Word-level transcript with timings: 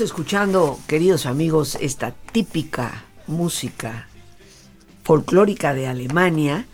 Escuchando, 0.00 0.78
queridos 0.86 1.26
amigos, 1.26 1.76
esta 1.78 2.14
típica 2.32 3.04
música 3.26 4.08
folclórica 5.02 5.74
de 5.74 5.88
Alemania 5.88 6.64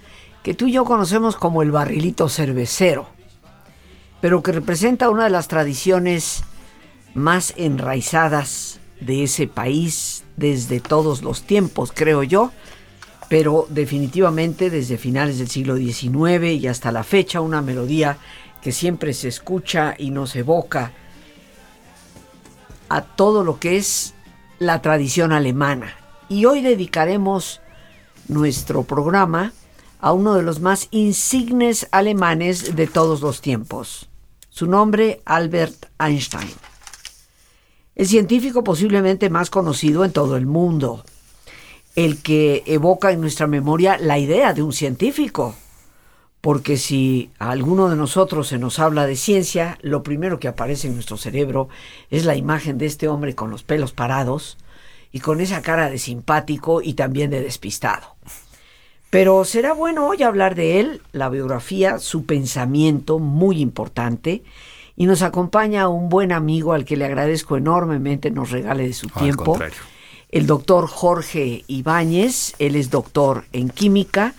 que 0.45 0.55
tú 0.55 0.67
y 0.67 0.73
yo 0.73 0.85
conocemos 0.85 1.35
como 1.35 1.63
el 1.63 1.73
barrilito 1.73 2.29
cervecero, 2.29 3.09
pero 4.21 4.45
que 4.45 4.53
representa 4.53 5.11
una 5.11 5.25
de 5.25 5.31
las 5.31 5.49
tradiciones 5.49 6.45
más 7.15 7.53
enraizadas 7.57 8.79
de 9.01 9.25
ese 9.25 9.49
país 9.49 10.23
desde 10.37 10.79
todos 10.79 11.23
los 11.23 11.43
tiempos, 11.43 11.91
creo 11.93 12.23
yo, 12.23 12.53
pero 13.29 13.67
definitivamente 13.71 14.71
desde 14.71 14.99
finales 14.99 15.39
del 15.39 15.49
siglo 15.49 15.77
XIX 15.77 16.45
y 16.61 16.69
hasta 16.69 16.93
la 16.93 17.03
fecha 17.03 17.41
una 17.41 17.61
melodía 17.61 18.19
que 18.63 18.71
siempre 18.71 19.13
se 19.15 19.27
escucha 19.27 19.97
y 19.99 20.11
nos 20.11 20.37
evoca 20.37 20.93
a 22.89 23.03
todo 23.03 23.45
lo 23.45 23.59
que 23.59 23.77
es 23.77 24.15
la 24.59 24.83
tradición 24.83 25.33
alemana. 25.33 25.95
Y 26.29 26.45
hoy 26.45 26.61
dedicaremos 26.61 27.61
nuestro 28.29 28.83
programa 28.83 29.53
a 30.01 30.13
uno 30.13 30.35
de 30.35 30.43
los 30.43 30.61
más 30.61 30.89
insignes 30.91 31.89
alemanes 31.91 32.77
de 32.77 32.87
todos 32.87 33.21
los 33.21 33.41
tiempos. 33.41 34.09
Su 34.51 34.67
nombre, 34.67 35.21
Albert 35.25 35.87
Einstein. 35.99 36.51
El 37.95 38.07
científico 38.07 38.63
posiblemente 38.63 39.31
más 39.31 39.51
conocido 39.51 40.05
en 40.05 40.13
todo 40.13 40.37
el 40.37 40.47
mundo. 40.47 41.05
El 41.95 42.23
que 42.23 42.63
evoca 42.67 43.11
en 43.11 43.21
nuestra 43.21 43.47
memoria 43.47 43.97
la 43.99 44.19
idea 44.19 44.53
de 44.53 44.63
un 44.63 44.73
científico. 44.73 45.55
Porque 46.41 46.77
si 46.77 47.31
a 47.39 47.51
alguno 47.51 47.89
de 47.89 47.97
nosotros 47.97 48.49
se 48.49 48.59
nos 48.59 48.79
habla 48.79 49.07
de 49.07 49.17
ciencia, 49.17 49.79
lo 49.83 50.03
primero 50.03 50.39
que 50.39 50.49
aparece 50.49 50.87
en 50.87 50.95
nuestro 50.95 51.17
cerebro 51.17 51.69
es 52.11 52.25
la 52.25 52.37
imagen 52.37 52.79
de 52.79 52.87
este 52.87 53.09
hombre 53.09 53.35
con 53.35 53.51
los 53.51 53.63
pelos 53.63 53.93
parados 53.93 54.59
y 55.13 55.21
con 55.21 55.41
esa 55.41 55.63
cara 55.63 55.91
de 55.91 55.99
simpático 55.99 56.83
y 56.83 56.95
también 56.95 57.31
de 57.31 57.41
despistado. 57.41 58.15
Pero 59.11 59.45
será 59.45 59.73
bueno 59.73 60.09
hoy 60.09 60.23
hablar 60.23 60.55
de 60.55 60.81
él, 60.81 61.01
la 61.13 61.29
biografía, 61.29 61.99
su 61.99 62.27
pensamiento 62.27 63.19
muy 63.19 63.61
importante. 63.61 64.43
Y 64.97 65.07
nos 65.07 65.23
acompaña 65.23 65.89
un 65.89 66.09
buen 66.09 66.33
amigo 66.33 66.73
al 66.73 66.85
que 66.85 66.97
le 66.97 67.05
agradezco 67.05 67.57
enormemente 67.57 68.31
nos 68.31 68.51
regale 68.51 68.87
de 68.87 68.95
su 68.95 69.07
Al 69.15 69.23
tiempo. 69.23 69.45
contrario. 69.45 69.79
El 70.31 70.47
doctor 70.47 70.87
Jorge 70.89 71.65
Ibáñez, 71.67 72.55
él 72.59 72.77
es 72.77 72.91
doctor 72.91 73.45
en 73.53 73.71
química, 73.71 74.35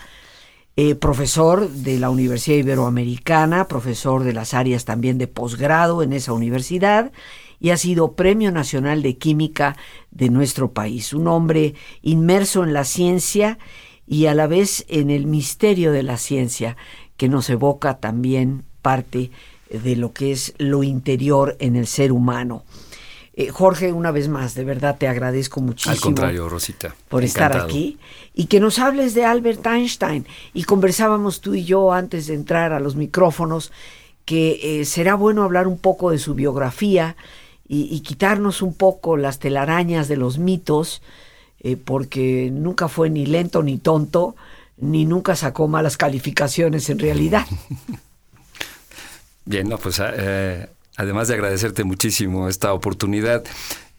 eh, 0.79 0.93
profesor 0.93 1.69
de 1.69 1.99
la 1.99 2.11
Universidad 2.11 2.57
Iberoamericana, 2.57 3.67
profesor 3.67 4.23
de 4.23 4.31
las 4.31 4.53
áreas 4.53 4.85
también 4.85 5.17
de 5.17 5.25
posgrado 5.25 6.03
en 6.03 6.13
esa 6.13 6.33
universidad 6.33 7.11
y 7.59 7.71
ha 7.71 7.77
sido 7.77 8.11
Premio 8.11 8.51
Nacional 8.51 9.01
de 9.01 9.17
Química 9.17 9.75
de 10.11 10.29
nuestro 10.29 10.73
país. 10.73 11.13
Un 11.13 11.27
hombre 11.27 11.73
inmerso 12.03 12.63
en 12.63 12.73
la 12.73 12.83
ciencia 12.83 13.57
y 14.05 14.27
a 14.27 14.35
la 14.35 14.45
vez 14.45 14.85
en 14.87 15.09
el 15.09 15.25
misterio 15.25 15.91
de 15.91 16.03
la 16.03 16.17
ciencia 16.17 16.77
que 17.17 17.27
nos 17.27 17.49
evoca 17.49 17.97
también 17.97 18.63
parte 18.83 19.31
de 19.71 19.95
lo 19.95 20.13
que 20.13 20.31
es 20.31 20.53
lo 20.59 20.83
interior 20.83 21.57
en 21.59 21.75
el 21.75 21.87
ser 21.87 22.11
humano. 22.11 22.63
Eh, 23.39 23.49
Jorge, 23.49 23.93
una 23.93 24.09
vez 24.09 24.29
más, 24.29 24.55
de 24.55 24.63
verdad 24.63 24.97
te 24.97 25.07
agradezco 25.07 25.61
muchísimo 25.61 25.93
Al 25.93 26.01
contrario, 26.01 26.49
Rosita. 26.49 26.95
por 27.07 27.23
estar 27.23 27.55
aquí 27.55 27.99
y 28.33 28.47
que 28.47 28.59
nos 28.59 28.79
hables 28.79 29.13
de 29.13 29.25
Albert 29.25 29.63
Einstein. 29.67 30.25
Y 30.55 30.63
conversábamos 30.63 31.39
tú 31.39 31.53
y 31.53 31.63
yo 31.63 31.93
antes 31.93 32.25
de 32.25 32.33
entrar 32.33 32.73
a 32.73 32.79
los 32.79 32.95
micrófonos 32.95 33.71
que 34.25 34.81
eh, 34.81 34.85
será 34.85 35.13
bueno 35.13 35.43
hablar 35.43 35.67
un 35.67 35.77
poco 35.77 36.09
de 36.09 36.17
su 36.17 36.33
biografía 36.33 37.15
y, 37.67 37.83
y 37.95 37.99
quitarnos 37.99 38.63
un 38.63 38.73
poco 38.73 39.17
las 39.17 39.37
telarañas 39.37 40.07
de 40.07 40.17
los 40.17 40.39
mitos, 40.39 41.03
eh, 41.59 41.77
porque 41.77 42.49
nunca 42.51 42.87
fue 42.87 43.11
ni 43.11 43.27
lento 43.27 43.61
ni 43.61 43.77
tonto, 43.77 44.35
ni 44.77 45.05
nunca 45.05 45.35
sacó 45.35 45.67
malas 45.67 45.95
calificaciones 45.95 46.89
en 46.89 46.97
realidad. 46.97 47.45
Bien, 49.45 49.69
no, 49.69 49.77
pues 49.77 50.01
eh, 50.03 50.67
además 50.97 51.29
de 51.29 51.35
agradecerte 51.35 51.85
muchísimo 51.85 52.49
esta 52.49 52.73
oportunidad, 52.73 53.43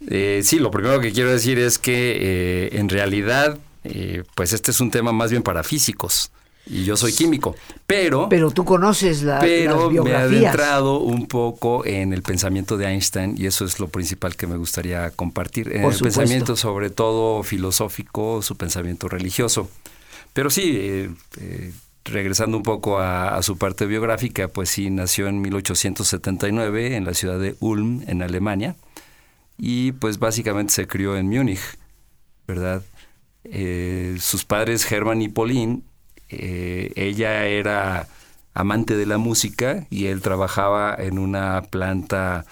eh, 0.07 0.43
sí, 0.45 0.59
lo 0.59 0.71
primero 0.71 1.01
que 1.01 1.13
quiero 1.13 1.31
decir 1.31 1.59
es 1.59 1.79
que 1.79 2.17
eh, 2.21 2.79
en 2.79 2.89
realidad, 2.89 3.59
eh, 3.85 4.25
pues 4.35 4.53
este 4.53 4.71
es 4.71 4.81
un 4.81 4.91
tema 4.91 5.13
más 5.13 5.31
bien 5.31 5.43
para 5.43 5.63
físicos 5.63 6.31
y 6.71 6.85
yo 6.85 6.97
soy 6.97 7.13
químico, 7.13 7.57
pero, 7.87 8.29
Pero 8.29 8.51
tú 8.51 8.65
conoces 8.65 9.23
la, 9.23 9.35
las 9.35 9.45
pero 9.45 9.91
me 9.91 10.11
he 10.11 10.17
adentrado 10.17 11.01
un 11.01 11.27
poco 11.27 11.85
en 11.87 12.13
el 12.13 12.23
pensamiento 12.23 12.77
de 12.77 12.87
Einstein 12.87 13.35
y 13.39 13.47
eso 13.47 13.65
es 13.65 13.81
lo 13.81 13.89
principal 13.89 14.37
que 14.37 14.47
me 14.47 14.57
gustaría 14.57 15.11
compartir. 15.11 15.69
En 15.73 15.83
Por 15.83 15.93
el 15.93 15.99
supuesto. 15.99 16.21
pensamiento 16.21 16.57
sobre 16.57 16.91
todo 16.91 17.43
filosófico, 17.43 18.43
su 18.43 18.57
pensamiento 18.57 19.09
religioso. 19.09 19.71
Pero 20.35 20.51
sí, 20.51 20.73
eh, 20.77 21.73
regresando 22.11 22.57
un 22.57 22.63
poco 22.63 22.99
a, 22.99 23.41
su 23.43 23.59
parte 23.59 23.87
biográfica, 23.87 24.49
pues 24.49 24.71
sí, 24.71 24.91
nació 24.91 25.29
en 25.29 25.41
1879 25.41 26.97
en 26.97 27.05
la 27.05 27.15
ciudad 27.15 27.39
de 27.39 27.57
Ulm, 27.61 28.03
en 28.07 28.23
Alemania, 28.23 28.77
y 29.57 29.93
pues 29.93 30.19
básicamente 30.19 30.73
se 30.73 30.87
crió 30.87 31.17
en 31.17 31.29
Múnich, 31.29 31.79
¿verdad? 32.47 32.83
Eh, 33.45 34.17
sus 34.21 34.45
padres, 34.45 34.91
Hermann 34.91 35.23
y 35.23 35.29
Pauline, 35.29 35.83
eh, 36.29 36.93
ella 36.97 37.47
era 37.47 38.09
amante 38.55 38.97
de 38.97 39.07
la 39.07 39.19
música 39.19 39.87
y 39.89 40.07
él 40.07 40.21
trabajaba 40.21 40.95
en 40.99 41.19
una 41.19 41.63
planta 41.63 42.45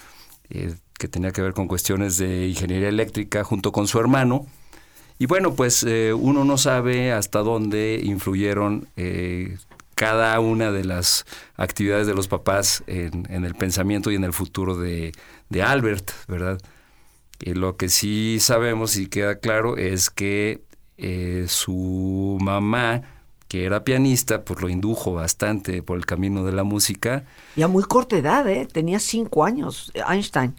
eh, 0.50 0.74
que 0.98 1.08
tenía 1.08 1.32
que 1.32 1.42
ver 1.42 1.52
con 1.52 1.68
cuestiones 1.68 2.16
de 2.16 2.48
ingeniería 2.48 2.88
eléctrica 2.88 3.44
junto 3.44 3.72
con 3.72 3.86
su 3.88 3.98
hermano. 3.98 4.46
Y 5.18 5.26
bueno, 5.26 5.54
pues 5.54 5.82
eh, 5.82 6.12
uno 6.12 6.44
no 6.44 6.58
sabe 6.58 7.12
hasta 7.12 7.40
dónde 7.40 8.00
influyeron 8.02 8.88
eh, 8.96 9.56
cada 9.94 10.38
una 10.40 10.70
de 10.70 10.84
las 10.84 11.24
actividades 11.56 12.06
de 12.06 12.14
los 12.14 12.28
papás 12.28 12.84
en, 12.86 13.26
el 13.30 13.54
pensamiento 13.54 14.10
y 14.10 14.16
en 14.16 14.24
el 14.24 14.34
futuro 14.34 14.76
de, 14.76 15.12
Albert, 15.64 16.10
¿verdad? 16.28 16.60
Y 17.40 17.54
lo 17.54 17.76
que 17.76 17.88
sí 17.88 18.38
sabemos 18.40 18.96
y 18.98 19.06
queda 19.08 19.38
claro 19.38 19.78
es 19.78 20.10
que 20.10 20.62
eh, 20.98 21.46
su 21.48 22.36
mamá, 22.42 23.02
que 23.48 23.64
era 23.64 23.84
pianista, 23.84 24.44
pues 24.44 24.60
lo 24.60 24.68
indujo 24.68 25.14
bastante 25.14 25.82
por 25.82 25.96
el 25.96 26.04
camino 26.04 26.44
de 26.44 26.52
la 26.52 26.62
música. 26.62 27.24
Y 27.56 27.62
a 27.62 27.68
muy 27.68 27.84
corta 27.84 28.18
edad, 28.18 28.46
¿eh? 28.48 28.68
tenía 28.70 28.98
cinco 28.98 29.44
años, 29.44 29.92
Einstein, 30.06 30.54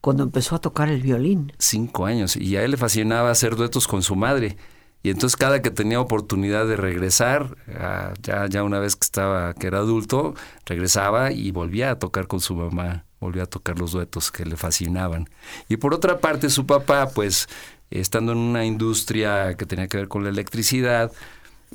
cuando 0.00 0.22
empezó 0.22 0.56
a 0.56 0.60
tocar 0.60 0.88
el 0.88 1.02
violín. 1.02 1.52
cinco 1.58 2.06
años 2.06 2.36
y 2.36 2.56
a 2.56 2.64
él 2.64 2.72
le 2.72 2.76
fascinaba 2.76 3.30
hacer 3.30 3.56
duetos 3.56 3.86
con 3.86 4.02
su 4.02 4.16
madre. 4.16 4.56
Y 5.02 5.08
entonces 5.08 5.36
cada 5.36 5.62
que 5.62 5.70
tenía 5.70 5.98
oportunidad 5.98 6.66
de 6.66 6.76
regresar, 6.76 7.56
ah, 7.78 8.12
ya, 8.22 8.46
ya 8.48 8.62
una 8.62 8.78
vez 8.80 8.96
que 8.96 9.04
estaba, 9.04 9.54
que 9.54 9.66
era 9.66 9.78
adulto, 9.78 10.34
regresaba 10.66 11.32
y 11.32 11.50
volvía 11.52 11.92
a 11.92 11.98
tocar 11.98 12.26
con 12.26 12.40
su 12.40 12.54
mamá, 12.54 13.06
volvía 13.18 13.44
a 13.44 13.46
tocar 13.46 13.78
los 13.78 13.92
duetos 13.92 14.30
que 14.30 14.44
le 14.44 14.56
fascinaban. 14.56 15.30
Y 15.70 15.78
por 15.78 15.94
otra 15.94 16.18
parte, 16.18 16.50
su 16.50 16.66
papá, 16.66 17.08
pues, 17.14 17.48
estando 17.90 18.32
en 18.32 18.38
una 18.38 18.66
industria 18.66 19.54
que 19.56 19.64
tenía 19.64 19.88
que 19.88 19.96
ver 19.96 20.08
con 20.08 20.22
la 20.22 20.28
electricidad, 20.28 21.10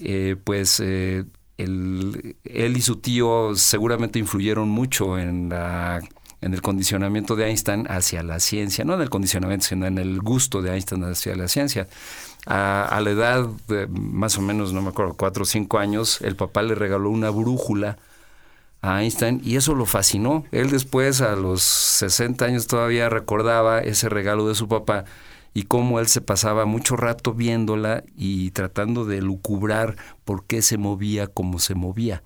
eh, 0.02 0.36
pues 0.44 0.80
eh, 0.80 1.26
él, 1.58 2.36
él 2.44 2.78
y 2.78 2.82
su 2.82 2.98
tío 2.98 3.56
seguramente 3.56 4.20
influyeron 4.20 4.70
mucho 4.70 5.18
en 5.18 5.50
la 5.50 6.02
en 6.46 6.54
el 6.54 6.62
condicionamiento 6.62 7.36
de 7.36 7.48
Einstein 7.48 7.88
hacia 7.90 8.22
la 8.22 8.40
ciencia, 8.40 8.86
no 8.86 8.94
en 8.94 9.02
el 9.02 9.10
condicionamiento, 9.10 9.66
sino 9.66 9.88
en 9.88 9.98
el 9.98 10.22
gusto 10.22 10.62
de 10.62 10.74
Einstein 10.74 11.04
hacia 11.04 11.36
la 11.36 11.48
ciencia. 11.48 11.88
A, 12.46 13.02
la 13.04 13.10
edad 13.10 13.48
de 13.68 13.88
más 13.88 14.38
o 14.38 14.44
menos, 14.44 14.72
no 14.72 14.84
me 14.84 14.90
acuerdo, 14.90 15.16
cuatro 15.16 15.42
o 15.42 15.46
cinco 15.48 15.80
años, 15.80 16.22
el 16.22 16.36
papá 16.36 16.62
le 16.62 16.76
regaló 16.76 17.10
una 17.10 17.32
brújula 17.32 17.98
a 18.84 19.02
Einstein 19.02 19.42
y 19.44 19.56
eso 19.56 19.74
lo 19.74 19.88
fascinó. 19.88 20.46
Él 20.52 20.70
después, 20.70 21.22
a 21.22 21.36
los 21.36 21.64
60 21.64 22.46
años, 22.46 22.68
todavía 22.68 23.10
recordaba 23.10 23.80
ese 23.80 24.08
regalo 24.08 24.48
de 24.48 24.54
su 24.54 24.68
papá 24.68 25.06
y 25.56 25.64
cómo 25.64 26.00
él 26.00 26.06
se 26.06 26.22
pasaba 26.22 26.66
mucho 26.66 26.96
rato 26.96 27.34
viéndola 27.34 28.04
y 28.16 28.52
tratando 28.52 29.06
de 29.06 29.20
lucubrar 29.24 29.96
por 30.26 30.46
qué 30.46 30.62
se 30.62 30.78
movía 30.78 31.26
como 31.26 31.58
se 31.58 31.74
movía. 31.74 32.22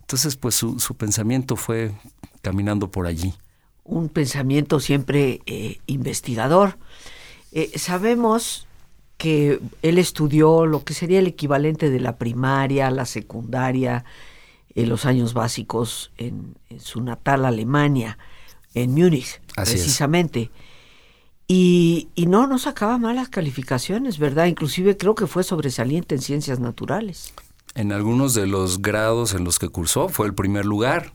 Entonces, 0.00 0.34
pues 0.34 0.56
su 0.56 0.96
pensamiento 0.96 1.54
fue 1.54 1.92
caminando 2.42 2.90
por 2.90 3.06
allí. 3.06 3.34
Un 3.84 4.08
pensamiento 4.08 4.80
siempre 4.80 5.40
eh, 5.46 5.78
investigador. 5.86 6.78
Eh, 7.52 7.72
sabemos 7.76 8.66
que 9.16 9.60
él 9.82 9.98
estudió 9.98 10.66
lo 10.66 10.84
que 10.84 10.94
sería 10.94 11.18
el 11.18 11.26
equivalente 11.26 11.90
de 11.90 12.00
la 12.00 12.16
primaria, 12.16 12.90
la 12.90 13.06
secundaria, 13.06 14.04
en 14.74 14.88
los 14.88 15.04
años 15.04 15.34
básicos 15.34 16.12
en, 16.16 16.56
en 16.70 16.80
su 16.80 17.02
natal 17.02 17.44
Alemania, 17.44 18.18
en 18.74 18.94
Múnich, 18.94 19.40
Así 19.56 19.74
es. 19.74 19.80
precisamente. 19.80 20.50
Y, 21.46 22.08
y 22.14 22.26
no, 22.26 22.46
no 22.46 22.58
sacaba 22.58 22.96
malas 22.98 23.28
calificaciones, 23.28 24.18
¿verdad? 24.18 24.46
Inclusive 24.46 24.96
creo 24.96 25.14
que 25.14 25.26
fue 25.26 25.44
sobresaliente 25.44 26.14
en 26.14 26.22
ciencias 26.22 26.58
naturales. 26.60 27.34
En 27.74 27.92
algunos 27.92 28.34
de 28.34 28.46
los 28.46 28.80
grados 28.80 29.34
en 29.34 29.44
los 29.44 29.58
que 29.58 29.68
cursó 29.68 30.08
fue 30.08 30.26
el 30.26 30.34
primer 30.34 30.64
lugar. 30.64 31.12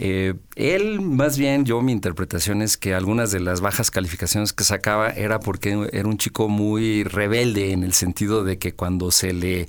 Eh, 0.00 0.34
él, 0.54 1.00
más 1.00 1.36
bien, 1.36 1.64
yo 1.64 1.82
mi 1.82 1.90
interpretación 1.90 2.62
es 2.62 2.76
que 2.76 2.94
algunas 2.94 3.32
de 3.32 3.40
las 3.40 3.60
bajas 3.60 3.90
calificaciones 3.90 4.52
que 4.52 4.62
sacaba 4.62 5.10
era 5.10 5.40
porque 5.40 5.88
era 5.92 6.08
un 6.08 6.18
chico 6.18 6.48
muy 6.48 7.02
rebelde 7.02 7.72
en 7.72 7.82
el 7.82 7.92
sentido 7.92 8.44
de 8.44 8.58
que 8.58 8.74
cuando 8.74 9.10
se 9.10 9.32
le 9.32 9.66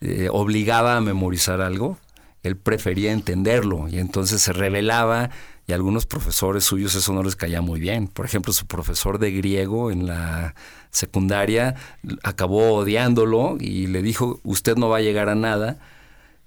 eh, 0.00 0.28
obligaba 0.30 0.96
a 0.96 1.00
memorizar 1.00 1.60
algo, 1.60 1.98
él 2.44 2.56
prefería 2.56 3.10
entenderlo 3.10 3.88
y 3.88 3.98
entonces 3.98 4.40
se 4.40 4.52
rebelaba 4.52 5.30
y 5.66 5.72
algunos 5.72 6.06
profesores 6.06 6.62
suyos 6.62 6.94
eso 6.94 7.12
no 7.12 7.24
les 7.24 7.34
caía 7.34 7.60
muy 7.60 7.80
bien. 7.80 8.06
Por 8.06 8.24
ejemplo, 8.24 8.52
su 8.52 8.66
profesor 8.66 9.18
de 9.18 9.32
griego 9.32 9.90
en 9.90 10.06
la 10.06 10.54
secundaria 10.90 11.74
acabó 12.22 12.74
odiándolo 12.74 13.56
y 13.58 13.88
le 13.88 14.00
dijo, 14.00 14.38
usted 14.44 14.76
no 14.76 14.88
va 14.88 14.98
a 14.98 15.02
llegar 15.02 15.28
a 15.28 15.34
nada. 15.34 15.78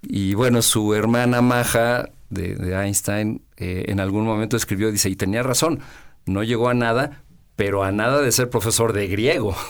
Y 0.01 0.35
bueno, 0.35 0.61
su 0.61 0.93
hermana 0.93 1.41
Maja 1.41 2.09
de, 2.29 2.75
Einstein 2.75 3.41
eh, 3.57 3.85
en 3.87 3.99
algún 3.99 4.25
momento 4.25 4.57
escribió, 4.57 4.91
dice, 4.91 5.09
y 5.09 5.15
tenía 5.15 5.43
razón, 5.43 5.79
no 6.25 6.43
llegó 6.43 6.69
a 6.69 6.73
nada, 6.73 7.23
pero 7.55 7.83
a 7.83 7.91
nada 7.91 8.21
de 8.21 8.31
ser 8.31 8.49
profesor 8.49 8.93
de 8.93 9.07
griego. 9.07 9.55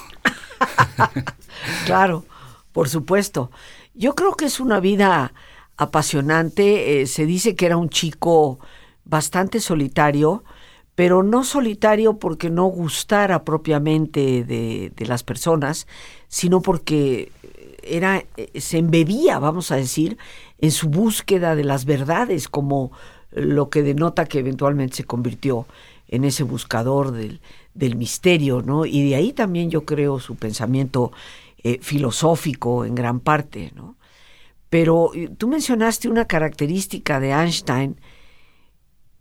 Claro, 1.86 2.26
por 2.72 2.90
supuesto. 2.90 3.52
Yo 3.94 4.16
creo 4.16 4.36
que 4.36 4.46
es 4.46 4.60
una 4.60 4.80
vida 4.80 5.34
apasionante. 5.78 7.02
eh, 7.02 7.08
se 7.08 7.26
dice 7.26 7.56
que 7.56 7.66
era 7.66 7.78
un 7.78 7.90
chico 7.90 8.60
bastante 9.04 9.60
solitario, 9.60 10.44
pero 10.96 11.24
no 11.24 11.44
solitario 11.44 12.20
porque 12.20 12.50
no 12.50 12.66
gustara 12.66 13.44
propiamente 13.44 14.44
de, 14.44 14.92
de 14.96 15.06
las 15.06 15.24
personas, 15.24 15.88
sino 16.28 16.62
porque 16.62 17.32
era, 17.84 18.24
eh, 18.38 18.60
se 18.60 18.78
embebía, 18.78 19.40
vamos 19.40 19.72
a 19.72 19.76
decir, 19.76 20.18
en 20.60 20.72
su 20.72 20.90
búsqueda 20.90 21.56
de 21.56 21.64
las 21.64 21.86
verdades, 21.86 22.48
como 22.48 22.92
lo 23.32 23.70
que 23.70 23.84
denota 23.84 24.26
que 24.26 24.40
eventualmente 24.40 24.98
se 24.98 25.04
convirtió 25.04 25.66
en 26.08 26.24
ese 26.24 26.44
buscador 26.44 27.12
del, 27.12 27.40
del 27.74 27.96
misterio, 27.96 28.62
¿no? 28.62 28.86
Y 28.86 29.10
de 29.10 29.16
ahí 29.16 29.34
también 29.34 29.70
yo 29.70 29.86
creo 29.86 30.20
su 30.20 30.36
pensamiento 30.36 31.12
eh, 31.64 31.80
filosófico 31.82 32.86
en 32.86 32.96
gran 32.96 33.20
parte, 33.20 33.72
¿no? 33.76 33.96
Pero 34.70 35.12
eh, 35.14 35.30
tú 35.38 35.48
mencionaste 35.48 36.10
una 36.10 36.26
característica 36.26 37.20
de 37.20 37.32
Einstein 37.32 37.98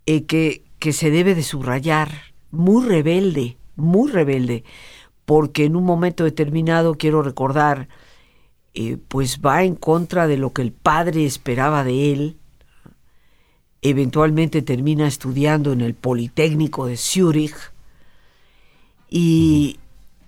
que, 0.04 0.62
que 0.78 0.92
se 0.94 1.10
debe 1.10 1.34
de 1.34 1.42
subrayar, 1.42 2.10
muy 2.50 2.86
rebelde, 2.86 3.58
muy 3.76 4.10
rebelde, 4.10 4.64
porque 5.28 5.66
en 5.66 5.76
un 5.76 5.84
momento 5.84 6.24
determinado, 6.24 6.94
quiero 6.94 7.20
recordar, 7.20 7.88
eh, 8.74 8.96
pues 9.08 9.40
va 9.40 9.64
en 9.64 9.74
contra 9.74 10.26
de 10.26 10.36
lo 10.36 10.52
que 10.52 10.62
el 10.62 10.72
padre 10.72 11.24
esperaba 11.24 11.84
de 11.84 12.12
él. 12.12 12.36
Eventualmente 13.82 14.62
termina 14.62 15.06
estudiando 15.06 15.72
en 15.72 15.80
el 15.80 15.94
Politécnico 15.94 16.86
de 16.86 16.96
Zúrich. 16.96 17.56
Y, 19.08 19.78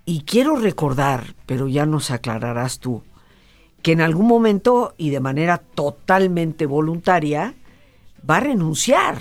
y 0.04 0.22
quiero 0.22 0.56
recordar, 0.56 1.34
pero 1.46 1.68
ya 1.68 1.86
nos 1.86 2.10
aclararás 2.10 2.78
tú, 2.78 3.02
que 3.82 3.92
en 3.92 4.00
algún 4.00 4.26
momento 4.26 4.94
y 4.96 5.10
de 5.10 5.20
manera 5.20 5.58
totalmente 5.58 6.66
voluntaria 6.66 7.54
va 8.28 8.38
a 8.38 8.40
renunciar 8.40 9.18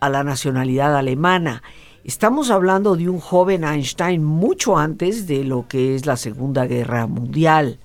a 0.00 0.08
la 0.08 0.24
nacionalidad 0.24 0.96
alemana. 0.96 1.62
Estamos 2.04 2.50
hablando 2.50 2.96
de 2.96 3.08
un 3.08 3.20
joven 3.20 3.62
Einstein 3.62 4.24
mucho 4.24 4.76
antes 4.76 5.28
de 5.28 5.44
lo 5.44 5.68
que 5.68 5.94
es 5.94 6.06
la 6.06 6.16
Segunda 6.16 6.66
Guerra 6.66 7.06
Mundial. 7.06 7.78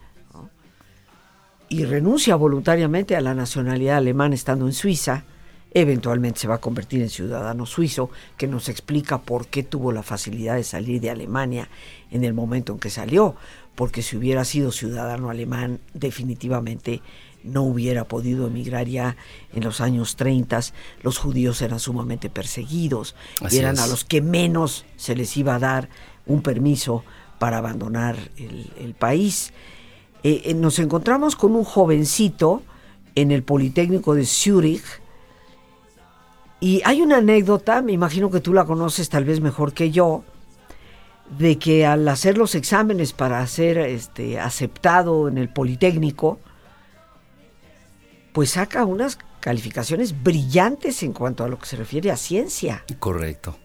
Y 1.69 1.85
renuncia 1.85 2.35
voluntariamente 2.35 3.15
a 3.15 3.21
la 3.21 3.33
nacionalidad 3.33 3.97
alemana 3.97 4.35
estando 4.35 4.65
en 4.65 4.73
Suiza. 4.73 5.25
Eventualmente 5.73 6.39
se 6.39 6.47
va 6.47 6.55
a 6.55 6.61
convertir 6.61 7.01
en 7.01 7.09
ciudadano 7.09 7.65
suizo, 7.65 8.09
que 8.37 8.47
nos 8.47 8.69
explica 8.69 9.21
por 9.21 9.47
qué 9.47 9.63
tuvo 9.63 9.91
la 9.91 10.01
facilidad 10.01 10.55
de 10.55 10.63
salir 10.63 11.01
de 11.01 11.09
Alemania 11.09 11.69
en 12.09 12.23
el 12.23 12.33
momento 12.33 12.71
en 12.71 12.79
que 12.79 12.89
salió, 12.89 13.35
porque 13.75 14.01
si 14.01 14.15
hubiera 14.15 14.45
sido 14.45 14.71
ciudadano 14.71 15.29
alemán, 15.29 15.79
definitivamente 15.93 17.01
no 17.43 17.63
hubiera 17.63 18.05
podido 18.05 18.47
emigrar 18.47 18.87
ya 18.87 19.17
en 19.53 19.63
los 19.63 19.81
años 19.81 20.15
30. 20.15 20.59
Los 21.03 21.17
judíos 21.17 21.61
eran 21.61 21.79
sumamente 21.79 22.29
perseguidos 22.29 23.15
Así 23.41 23.57
y 23.57 23.59
eran 23.59 23.75
es. 23.75 23.81
a 23.81 23.87
los 23.87 24.03
que 24.05 24.21
menos 24.21 24.85
se 24.95 25.15
les 25.15 25.35
iba 25.37 25.55
a 25.55 25.59
dar 25.59 25.89
un 26.25 26.41
permiso 26.41 27.03
para 27.39 27.57
abandonar 27.57 28.17
el, 28.37 28.71
el 28.79 28.93
país. 28.93 29.53
Eh, 30.27 30.41
eh, 30.43 30.53
nos 30.53 30.77
encontramos 30.79 31.37
con 31.37 31.55
un 31.55 31.63
jovencito 31.63 32.61
en 33.15 33.31
el 33.31 33.43
Politécnico 33.43 34.13
de 34.13 34.25
Zúrich. 34.25 34.83
Y 36.59 36.81
hay 36.83 37.01
una 37.01 37.19
anécdota, 37.19 37.81
me 37.81 37.93
imagino 37.93 38.29
que 38.29 38.41
tú 38.41 38.53
la 38.53 38.65
conoces 38.65 39.07
tal 39.07 39.23
vez 39.23 39.39
mejor 39.39 39.71
que 39.71 39.89
yo, 39.89 40.25
de 41.39 41.57
que 41.57 41.85
al 41.85 42.05
hacer 42.09 42.37
los 42.37 42.55
exámenes 42.55 43.13
para 43.13 43.47
ser 43.47 43.77
este, 43.77 44.37
aceptado 44.37 45.29
en 45.29 45.37
el 45.37 45.47
Politécnico, 45.47 46.39
pues 48.33 48.49
saca 48.49 48.83
unas 48.83 49.17
calificaciones 49.39 50.23
brillantes 50.23 51.03
en 51.03 51.13
cuanto 51.13 51.45
a 51.45 51.47
lo 51.47 51.57
que 51.57 51.67
se 51.67 51.77
refiere 51.77 52.11
a 52.11 52.17
ciencia, 52.17 52.83
Correcto. 52.99 53.55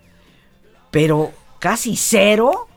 pero 0.93 1.33
casi 1.59 1.97
cero 1.97 2.69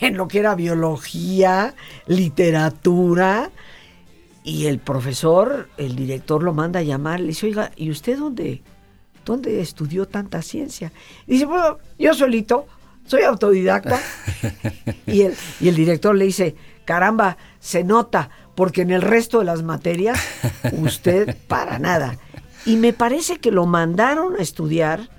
en 0.00 0.16
lo 0.16 0.28
que 0.28 0.38
era 0.38 0.54
biología, 0.54 1.74
literatura, 2.06 3.50
y 4.42 4.66
el 4.66 4.78
profesor, 4.78 5.68
el 5.76 5.96
director 5.96 6.42
lo 6.42 6.54
manda 6.54 6.80
a 6.80 6.82
llamar, 6.82 7.20
le 7.20 7.28
dice, 7.28 7.46
oiga, 7.46 7.72
¿y 7.76 7.90
usted 7.90 8.18
dónde, 8.18 8.62
dónde 9.24 9.60
estudió 9.60 10.06
tanta 10.08 10.40
ciencia? 10.42 10.92
Y 11.26 11.34
dice, 11.34 11.44
bueno, 11.44 11.78
yo 11.98 12.14
solito, 12.14 12.66
soy 13.04 13.22
autodidacta. 13.22 14.00
y, 15.06 15.22
el, 15.22 15.34
y 15.60 15.68
el 15.68 15.74
director 15.74 16.14
le 16.14 16.24
dice, 16.24 16.56
caramba, 16.84 17.36
se 17.58 17.84
nota, 17.84 18.30
porque 18.54 18.82
en 18.82 18.90
el 18.90 19.02
resto 19.02 19.40
de 19.40 19.44
las 19.44 19.62
materias, 19.62 20.18
usted 20.72 21.36
para 21.46 21.78
nada. 21.78 22.18
Y 22.64 22.76
me 22.76 22.92
parece 22.92 23.38
que 23.38 23.50
lo 23.50 23.66
mandaron 23.66 24.36
a 24.36 24.42
estudiar 24.42 25.10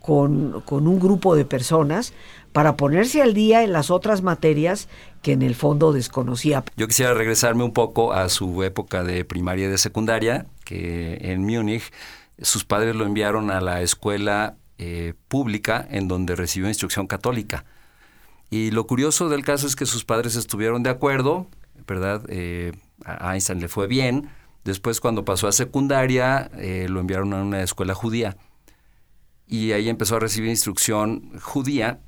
con, 0.00 0.62
con 0.62 0.88
un 0.88 0.98
grupo 0.98 1.36
de 1.36 1.44
personas 1.44 2.12
para 2.52 2.76
ponerse 2.76 3.22
al 3.22 3.34
día 3.34 3.64
en 3.64 3.72
las 3.72 3.90
otras 3.90 4.22
materias 4.22 4.88
que 5.22 5.32
en 5.32 5.42
el 5.42 5.54
fondo 5.54 5.92
desconocía. 5.92 6.64
Yo 6.76 6.86
quisiera 6.86 7.14
regresarme 7.14 7.64
un 7.64 7.72
poco 7.72 8.12
a 8.12 8.28
su 8.28 8.62
época 8.62 9.02
de 9.04 9.24
primaria 9.24 9.66
y 9.66 9.70
de 9.70 9.78
secundaria, 9.78 10.46
que 10.64 11.18
en 11.22 11.42
Múnich 11.42 11.92
sus 12.40 12.64
padres 12.64 12.94
lo 12.94 13.06
enviaron 13.06 13.50
a 13.50 13.60
la 13.60 13.82
escuela 13.82 14.56
eh, 14.78 15.14
pública 15.28 15.86
en 15.90 16.08
donde 16.08 16.36
recibió 16.36 16.68
instrucción 16.68 17.06
católica. 17.06 17.64
Y 18.50 18.70
lo 18.70 18.86
curioso 18.86 19.28
del 19.28 19.44
caso 19.44 19.66
es 19.66 19.76
que 19.76 19.86
sus 19.86 20.04
padres 20.04 20.36
estuvieron 20.36 20.82
de 20.82 20.90
acuerdo, 20.90 21.46
¿verdad? 21.86 22.22
Eh, 22.28 22.72
a 23.04 23.32
Einstein 23.32 23.60
le 23.60 23.68
fue 23.68 23.86
bien. 23.86 24.28
Después, 24.64 25.00
cuando 25.00 25.24
pasó 25.24 25.48
a 25.48 25.52
secundaria, 25.52 26.50
eh, 26.58 26.86
lo 26.88 27.00
enviaron 27.00 27.32
a 27.32 27.42
una 27.42 27.62
escuela 27.62 27.94
judía. 27.94 28.36
Y 29.46 29.72
ahí 29.72 29.88
empezó 29.88 30.16
a 30.16 30.20
recibir 30.20 30.50
instrucción 30.50 31.38
judía 31.40 32.00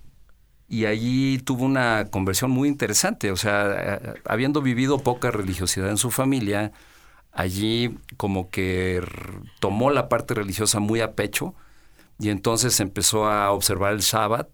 y 0.69 0.87
allí 0.87 1.39
tuvo 1.39 1.65
una 1.65 2.07
conversión 2.11 2.51
muy 2.51 2.69
interesante. 2.69 3.31
O 3.31 3.37
sea, 3.37 3.99
eh, 4.05 4.15
habiendo 4.25 4.63
vivido 4.63 4.99
poca 4.99 5.31
religiosidad 5.31 5.91
en 5.91 5.99
su 5.99 6.11
familia, 6.11 6.73
allí 7.33 7.99
como 8.17 8.51
que 8.51 9.03
tomó 9.61 9.91
la 9.91 10.09
parte 10.09 10.35
religiosa 10.35 10.81
muy 10.81 11.01
a 11.01 11.13
pecho 11.15 11.55
y 12.19 12.31
entonces 12.31 12.81
empezó 12.81 13.27
a 13.27 13.51
observar 13.51 13.93
el 13.93 14.01
Shabbat, 14.01 14.49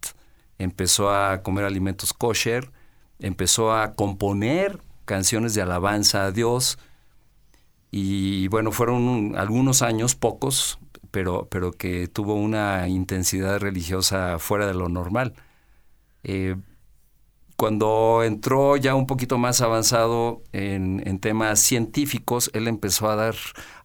empezó 0.59 1.11
a 1.11 1.43
comer 1.43 1.65
alimentos 1.65 2.13
kosher, 2.13 2.71
empezó 3.19 3.73
a 3.75 3.93
componer 3.95 4.81
canciones 5.05 5.55
de 5.55 5.63
alabanza 5.63 6.25
a 6.25 6.33
Dios 6.33 6.79
y 7.91 8.49
bueno, 8.49 8.73
fueron 8.73 9.35
algunos 9.37 9.83
años, 9.83 10.15
pocos, 10.15 10.79
pero, 11.11 11.49
pero 11.51 11.73
que 11.73 12.09
tuvo 12.09 12.35
una 12.35 12.89
intensidad 12.89 13.59
religiosa 13.59 14.39
fuera 14.39 14.67
de 14.67 14.75
lo 14.75 14.89
normal. 14.89 15.35
Eh, 16.23 16.57
cuando 17.57 18.23
entró 18.25 18.77
ya 18.77 18.95
un 18.95 19.07
poquito 19.07 19.37
más 19.37 19.61
avanzado 19.61 20.43
en, 20.53 21.19
temas 21.21 21.61
científicos, 21.61 22.51
él 22.55 22.69
empezó 22.69 23.11
a 23.11 23.17
dar, 23.17 23.35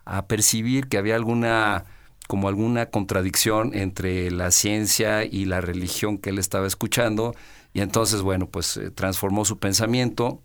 a 0.05 0.27
percibir 0.27 0.87
que 0.87 0.97
había 0.97 1.15
alguna 1.15 1.85
como 2.27 2.47
alguna 2.47 2.87
contradicción 2.87 3.75
entre 3.75 4.31
la 4.31 4.49
ciencia 4.49 5.25
y 5.25 5.45
la 5.45 5.61
religión 5.61 6.17
que 6.17 6.31
él 6.31 6.39
estaba 6.39 6.65
escuchando 6.65 7.35
y 7.71 7.81
entonces 7.81 8.23
bueno 8.23 8.47
pues 8.47 8.77
eh, 8.77 8.89
transformó 8.89 9.45
su 9.45 9.59
pensamiento 9.59 10.41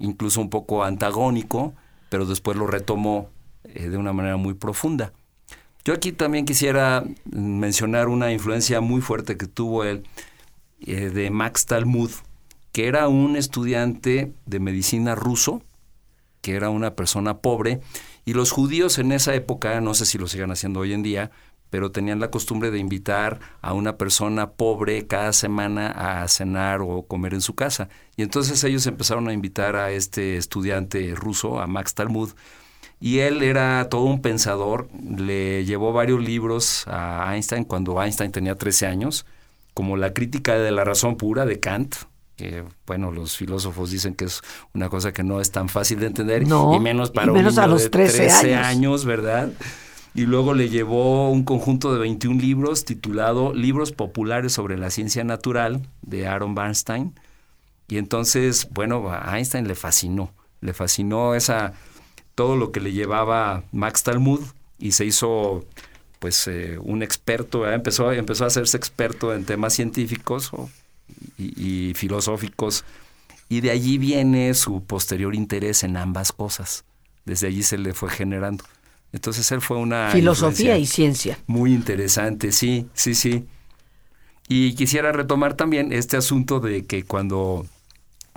incluso 0.00 0.40
un 0.40 0.50
poco 0.50 0.82
antagónico 0.82 1.74
pero 2.08 2.26
después 2.26 2.56
lo 2.56 2.66
retomó 2.66 3.30
eh, 3.74 3.88
de 3.88 3.96
una 3.96 4.12
manera 4.12 4.36
muy 4.36 4.54
profunda. 4.54 5.12
Yo 5.84 5.94
aquí 5.94 6.12
también 6.12 6.44
quisiera 6.44 7.04
mencionar 7.24 8.08
una 8.08 8.32
influencia 8.32 8.80
muy 8.80 9.00
fuerte 9.00 9.36
que 9.36 9.46
tuvo 9.46 9.84
él 9.84 10.04
eh, 10.80 11.10
de 11.10 11.30
Max 11.30 11.66
Talmud 11.66 12.10
que 12.72 12.88
era 12.88 13.08
un 13.08 13.36
estudiante 13.36 14.32
de 14.44 14.60
medicina 14.60 15.14
ruso 15.14 15.62
que 16.42 16.54
era 16.54 16.70
una 16.70 16.94
persona 16.94 17.38
pobre 17.38 17.80
y 18.24 18.34
los 18.34 18.50
judíos 18.50 18.98
en 18.98 19.12
esa 19.12 19.34
época, 19.34 19.80
no 19.80 19.94
sé 19.94 20.04
si 20.04 20.18
lo 20.18 20.26
sigan 20.26 20.50
haciendo 20.50 20.80
hoy 20.80 20.92
en 20.92 21.04
día, 21.04 21.30
pero 21.70 21.92
tenían 21.92 22.20
la 22.20 22.30
costumbre 22.30 22.70
de 22.70 22.78
invitar 22.78 23.38
a 23.60 23.72
una 23.72 23.96
persona 23.96 24.50
pobre 24.50 25.06
cada 25.06 25.32
semana 25.32 26.22
a 26.22 26.26
cenar 26.28 26.80
o 26.82 27.02
comer 27.02 27.34
en 27.34 27.40
su 27.40 27.54
casa. 27.54 27.88
Y 28.16 28.22
entonces 28.22 28.62
ellos 28.64 28.86
empezaron 28.86 29.28
a 29.28 29.32
invitar 29.32 29.76
a 29.76 29.90
este 29.90 30.36
estudiante 30.36 31.14
ruso, 31.14 31.60
a 31.60 31.66
Max 31.66 31.94
Talmud, 31.94 32.30
y 32.98 33.18
él 33.18 33.42
era 33.42 33.88
todo 33.90 34.02
un 34.04 34.22
pensador, 34.22 34.88
le 34.92 35.64
llevó 35.64 35.92
varios 35.92 36.22
libros 36.22 36.84
a 36.88 37.32
Einstein 37.34 37.64
cuando 37.64 38.02
Einstein 38.02 38.32
tenía 38.32 38.54
13 38.54 38.86
años, 38.86 39.26
como 39.76 39.98
La 39.98 40.14
crítica 40.14 40.54
de 40.54 40.70
la 40.70 40.84
razón 40.84 41.18
pura 41.18 41.44
de 41.44 41.60
Kant, 41.60 41.96
que 42.34 42.64
bueno, 42.86 43.12
los 43.12 43.36
filósofos 43.36 43.90
dicen 43.90 44.14
que 44.14 44.24
es 44.24 44.40
una 44.72 44.88
cosa 44.88 45.12
que 45.12 45.22
no 45.22 45.38
es 45.38 45.50
tan 45.50 45.68
fácil 45.68 46.00
de 46.00 46.06
entender, 46.06 46.44
y 46.44 46.80
menos 46.80 47.10
para 47.10 47.30
un 47.30 47.44
niño 47.44 47.60
a 47.60 47.66
los 47.66 47.82
de 47.82 47.90
13 47.90 48.30
años. 48.30 48.66
años, 48.66 49.04
¿verdad? 49.04 49.52
Y 50.14 50.22
luego 50.22 50.54
le 50.54 50.70
llevó 50.70 51.30
un 51.30 51.44
conjunto 51.44 51.92
de 51.92 51.98
21 51.98 52.40
libros 52.40 52.86
titulado 52.86 53.52
Libros 53.52 53.92
populares 53.92 54.54
sobre 54.54 54.78
la 54.78 54.88
ciencia 54.88 55.24
natural 55.24 55.86
de 56.00 56.26
Aaron 56.26 56.54
Bernstein. 56.54 57.12
Y 57.86 57.98
entonces, 57.98 58.68
bueno, 58.70 59.10
a 59.10 59.36
Einstein 59.36 59.68
le 59.68 59.74
fascinó, 59.74 60.32
le 60.62 60.72
fascinó 60.72 61.34
esa 61.34 61.74
todo 62.34 62.56
lo 62.56 62.72
que 62.72 62.80
le 62.80 62.94
llevaba 62.94 63.62
Max 63.72 64.04
Talmud 64.04 64.40
y 64.78 64.92
se 64.92 65.04
hizo 65.04 65.66
pues 66.18 66.46
eh, 66.48 66.78
un 66.80 67.02
experto, 67.02 67.60
¿verdad? 67.60 67.76
empezó 67.76 68.12
empezó 68.12 68.44
a 68.44 68.46
hacerse 68.48 68.76
experto 68.76 69.34
en 69.34 69.44
temas 69.44 69.74
científicos 69.74 70.52
o 70.52 70.70
y, 71.38 71.90
y 71.90 71.94
filosóficos, 71.94 72.84
y 73.48 73.60
de 73.60 73.70
allí 73.70 73.98
viene 73.98 74.54
su 74.54 74.84
posterior 74.84 75.34
interés 75.34 75.84
en 75.84 75.96
ambas 75.96 76.32
cosas. 76.32 76.84
Desde 77.24 77.48
allí 77.48 77.62
se 77.62 77.78
le 77.78 77.94
fue 77.94 78.10
generando. 78.10 78.64
Entonces 79.12 79.50
él 79.52 79.60
fue 79.60 79.76
una... 79.76 80.10
Filosofía 80.10 80.78
y 80.78 80.86
ciencia. 80.86 81.38
Muy 81.46 81.72
interesante, 81.72 82.52
sí, 82.52 82.88
sí, 82.92 83.14
sí. 83.14 83.44
Y 84.48 84.74
quisiera 84.74 85.12
retomar 85.12 85.54
también 85.54 85.92
este 85.92 86.16
asunto 86.16 86.60
de 86.60 86.84
que 86.84 87.04
cuando, 87.04 87.66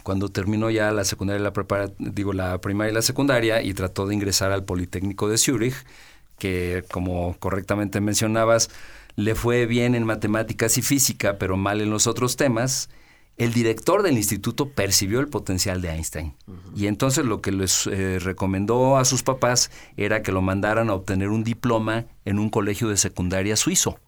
cuando 0.04 0.30
terminó 0.30 0.70
ya 0.70 0.92
la 0.92 1.06
secundaria 1.06 1.40
y 1.40 1.44
la 1.44 1.54
prepara, 1.54 1.92
digo, 2.00 2.34
la 2.34 2.60
primaria 2.62 2.92
y 2.92 2.96
la 2.96 3.02
secundaria 3.02 3.62
y 3.62 3.74
trató 3.74 4.08
de 4.08 4.16
ingresar 4.16 4.52
al 4.52 4.64
Politécnico 4.64 5.28
de 5.28 5.38
Zúrich, 5.38 5.76
que 6.40 6.84
como 6.90 7.36
correctamente 7.38 8.02
mencionabas, 8.02 8.70
le 9.16 9.36
fue 9.36 9.66
bien 9.66 9.96
en 9.96 10.06
matemáticas 10.06 10.78
y 10.78 10.82
física, 10.82 11.38
pero 11.38 11.58
mal 11.58 11.82
en 11.82 11.90
los 11.90 12.08
otros 12.08 12.38
temas, 12.38 12.90
el 13.38 13.54
director 13.54 14.02
del 14.02 14.18
instituto 14.18 14.70
percibió 14.70 15.20
el 15.20 15.28
potencial 15.28 15.82
de 15.82 15.90
Einstein. 15.90 16.34
Y 16.76 16.88
entonces 16.88 17.26
lo 17.26 17.42
que 17.42 17.52
les 17.52 17.88
eh, 17.88 18.20
recomendó 18.20 18.98
a 18.98 19.06
sus 19.06 19.24
papás 19.24 19.72
era 19.96 20.24
que 20.24 20.32
lo 20.32 20.42
mandaran 20.42 20.90
a 20.90 20.94
obtener 20.94 21.30
un 21.30 21.44
diploma 21.44 22.06
en 22.26 22.40
un 22.40 22.50
colegio 22.50 22.90
de 22.90 22.98
secundaria 22.98 23.56
suizo. 23.56 24.00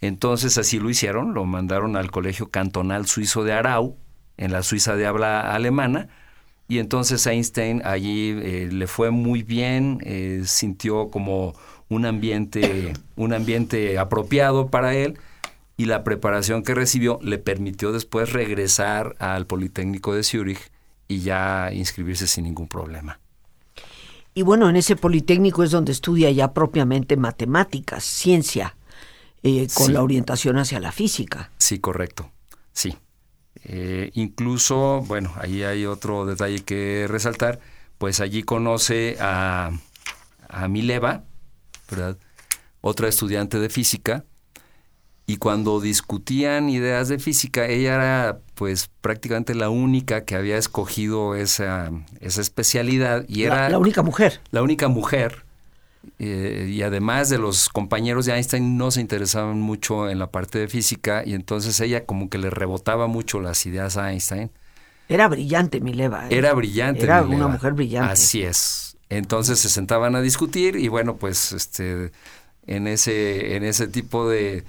Entonces 0.00 0.58
así 0.58 0.78
lo 0.78 0.90
hicieron, 0.90 1.34
lo 1.34 1.44
mandaron 1.44 1.96
al 1.96 2.10
colegio 2.10 2.50
cantonal 2.50 3.06
suizo 3.06 3.44
de 3.44 3.52
Arau, 3.52 3.96
en 4.40 4.52
la 4.52 4.62
Suiza 4.62 4.96
de 4.96 5.06
habla 5.06 5.54
alemana, 5.54 6.08
y 6.70 6.78
entonces 6.78 7.26
Einstein 7.26 7.82
allí 7.84 8.30
eh, 8.30 8.68
le 8.70 8.86
fue 8.86 9.10
muy 9.10 9.42
bien, 9.42 9.98
eh, 10.04 10.42
sintió 10.46 11.08
como 11.10 11.52
un 11.88 12.06
ambiente, 12.06 12.92
un 13.16 13.32
ambiente 13.32 13.98
apropiado 13.98 14.68
para 14.68 14.94
él 14.94 15.18
y 15.76 15.86
la 15.86 16.04
preparación 16.04 16.62
que 16.62 16.74
recibió 16.76 17.18
le 17.22 17.38
permitió 17.38 17.90
después 17.90 18.32
regresar 18.32 19.16
al 19.18 19.46
Politécnico 19.46 20.14
de 20.14 20.22
Zúrich 20.22 20.70
y 21.08 21.22
ya 21.22 21.70
inscribirse 21.72 22.28
sin 22.28 22.44
ningún 22.44 22.68
problema. 22.68 23.18
Y 24.32 24.42
bueno, 24.42 24.70
en 24.70 24.76
ese 24.76 24.94
Politécnico 24.94 25.64
es 25.64 25.72
donde 25.72 25.90
estudia 25.90 26.30
ya 26.30 26.52
propiamente 26.54 27.16
matemáticas, 27.16 28.04
ciencia, 28.04 28.76
eh, 29.42 29.66
con 29.74 29.86
Sí. 29.88 29.92
la 29.92 30.04
orientación 30.04 30.56
hacia 30.56 30.78
la 30.78 30.92
física. 30.92 31.50
Sí, 31.58 31.80
correcto. 31.80 32.30
Sí. 32.72 32.96
Eh, 33.64 34.10
incluso, 34.14 35.02
bueno, 35.06 35.32
ahí 35.36 35.62
hay 35.62 35.86
otro 35.86 36.26
detalle 36.26 36.64
que 36.64 37.06
resaltar, 37.08 37.60
pues 37.98 38.20
allí 38.20 38.42
conoce 38.42 39.16
a, 39.20 39.70
a 40.48 40.68
Mileva, 40.68 41.24
¿verdad? 41.90 42.16
Otra 42.80 43.08
estudiante 43.08 43.58
de 43.58 43.68
física, 43.68 44.24
y 45.26 45.36
cuando 45.36 45.80
discutían 45.80 46.68
ideas 46.68 47.08
de 47.08 47.20
física, 47.20 47.66
ella 47.66 47.94
era 47.94 48.40
pues 48.56 48.90
prácticamente 49.00 49.54
la 49.54 49.70
única 49.70 50.24
que 50.24 50.34
había 50.34 50.56
escogido 50.56 51.36
esa, 51.36 51.92
esa 52.20 52.40
especialidad 52.40 53.24
y 53.28 53.44
era 53.44 53.62
La, 53.64 53.68
la 53.70 53.78
única 53.78 54.02
mujer. 54.02 54.40
la 54.50 54.62
única 54.62 54.88
mujer 54.88 55.44
eh, 56.18 56.68
y 56.70 56.82
además 56.82 57.28
de 57.28 57.38
los 57.38 57.68
compañeros 57.68 58.26
de 58.26 58.32
Einstein 58.34 58.76
no 58.76 58.90
se 58.90 59.00
interesaban 59.00 59.60
mucho 59.60 60.08
en 60.08 60.18
la 60.18 60.30
parte 60.30 60.58
de 60.58 60.68
física 60.68 61.22
y 61.24 61.34
entonces 61.34 61.78
ella 61.80 62.06
como 62.06 62.28
que 62.30 62.38
le 62.38 62.50
rebotaba 62.50 63.06
mucho 63.06 63.40
las 63.40 63.66
ideas 63.66 63.96
a 63.96 64.10
Einstein. 64.12 64.50
Era 65.08 65.28
brillante, 65.28 65.80
Mileva. 65.80 66.26
¿eh? 66.28 66.36
Era 66.38 66.52
brillante. 66.54 67.02
Era 67.02 67.22
Mileva. 67.22 67.46
una 67.46 67.54
mujer 67.54 67.72
brillante. 67.72 68.12
Así 68.12 68.42
es. 68.42 68.96
Entonces 69.08 69.58
se 69.58 69.68
sentaban 69.68 70.14
a 70.14 70.20
discutir 70.20 70.76
y 70.76 70.88
bueno, 70.88 71.16
pues 71.16 71.52
este 71.52 72.12
en 72.66 72.86
ese 72.86 73.56
en 73.56 73.64
ese 73.64 73.88
tipo 73.88 74.28
de, 74.28 74.64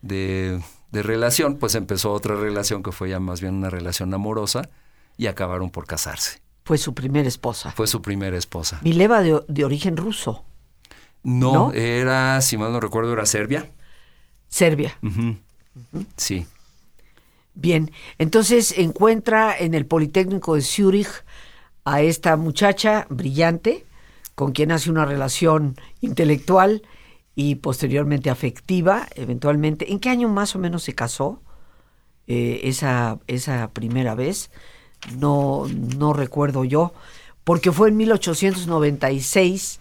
de, 0.00 0.60
de 0.92 1.02
relación, 1.02 1.58
pues 1.58 1.74
empezó 1.74 2.12
otra 2.12 2.34
relación 2.36 2.82
que 2.82 2.90
fue 2.90 3.10
ya 3.10 3.20
más 3.20 3.40
bien 3.42 3.54
una 3.54 3.68
relación 3.68 4.14
amorosa 4.14 4.70
y 5.18 5.26
acabaron 5.26 5.70
por 5.70 5.86
casarse. 5.86 6.40
Fue 6.64 6.78
su 6.78 6.94
primera 6.94 7.28
esposa. 7.28 7.72
Fue 7.72 7.86
su 7.86 8.00
primera 8.00 8.36
esposa. 8.38 8.78
Mileva 8.82 9.20
de, 9.20 9.42
de 9.46 9.64
origen 9.64 9.96
ruso, 9.96 10.44
No, 11.22 11.52
¿No? 11.52 11.72
era, 11.72 12.40
si 12.40 12.56
mal 12.56 12.72
no 12.72 12.80
recuerdo, 12.80 13.12
era 13.12 13.26
Serbia. 13.26 13.70
Serbia. 14.48 14.98
Sí, 16.16 16.46
Bien, 17.54 17.90
entonces 18.18 18.78
encuentra 18.78 19.56
en 19.56 19.74
el 19.74 19.84
Politécnico 19.84 20.54
de 20.54 20.62
Zúrich 20.62 21.24
a 21.84 22.00
esta 22.00 22.36
muchacha 22.36 23.06
brillante 23.10 23.84
con 24.34 24.52
quien 24.52 24.72
hace 24.72 24.90
una 24.90 25.04
relación 25.04 25.76
intelectual 26.00 26.82
y 27.34 27.56
posteriormente 27.56 28.30
afectiva, 28.30 29.06
eventualmente. 29.14 29.92
¿En 29.92 30.00
qué 30.00 30.08
año 30.08 30.28
más 30.28 30.56
o 30.56 30.58
menos 30.58 30.82
se 30.84 30.94
casó 30.94 31.42
eh, 32.26 32.60
esa, 32.64 33.18
esa 33.26 33.70
primera 33.72 34.14
vez? 34.14 34.50
No, 35.18 35.66
no 35.98 36.14
recuerdo 36.14 36.64
yo, 36.64 36.94
porque 37.44 37.72
fue 37.72 37.88
en 37.88 37.98
1896 37.98 39.80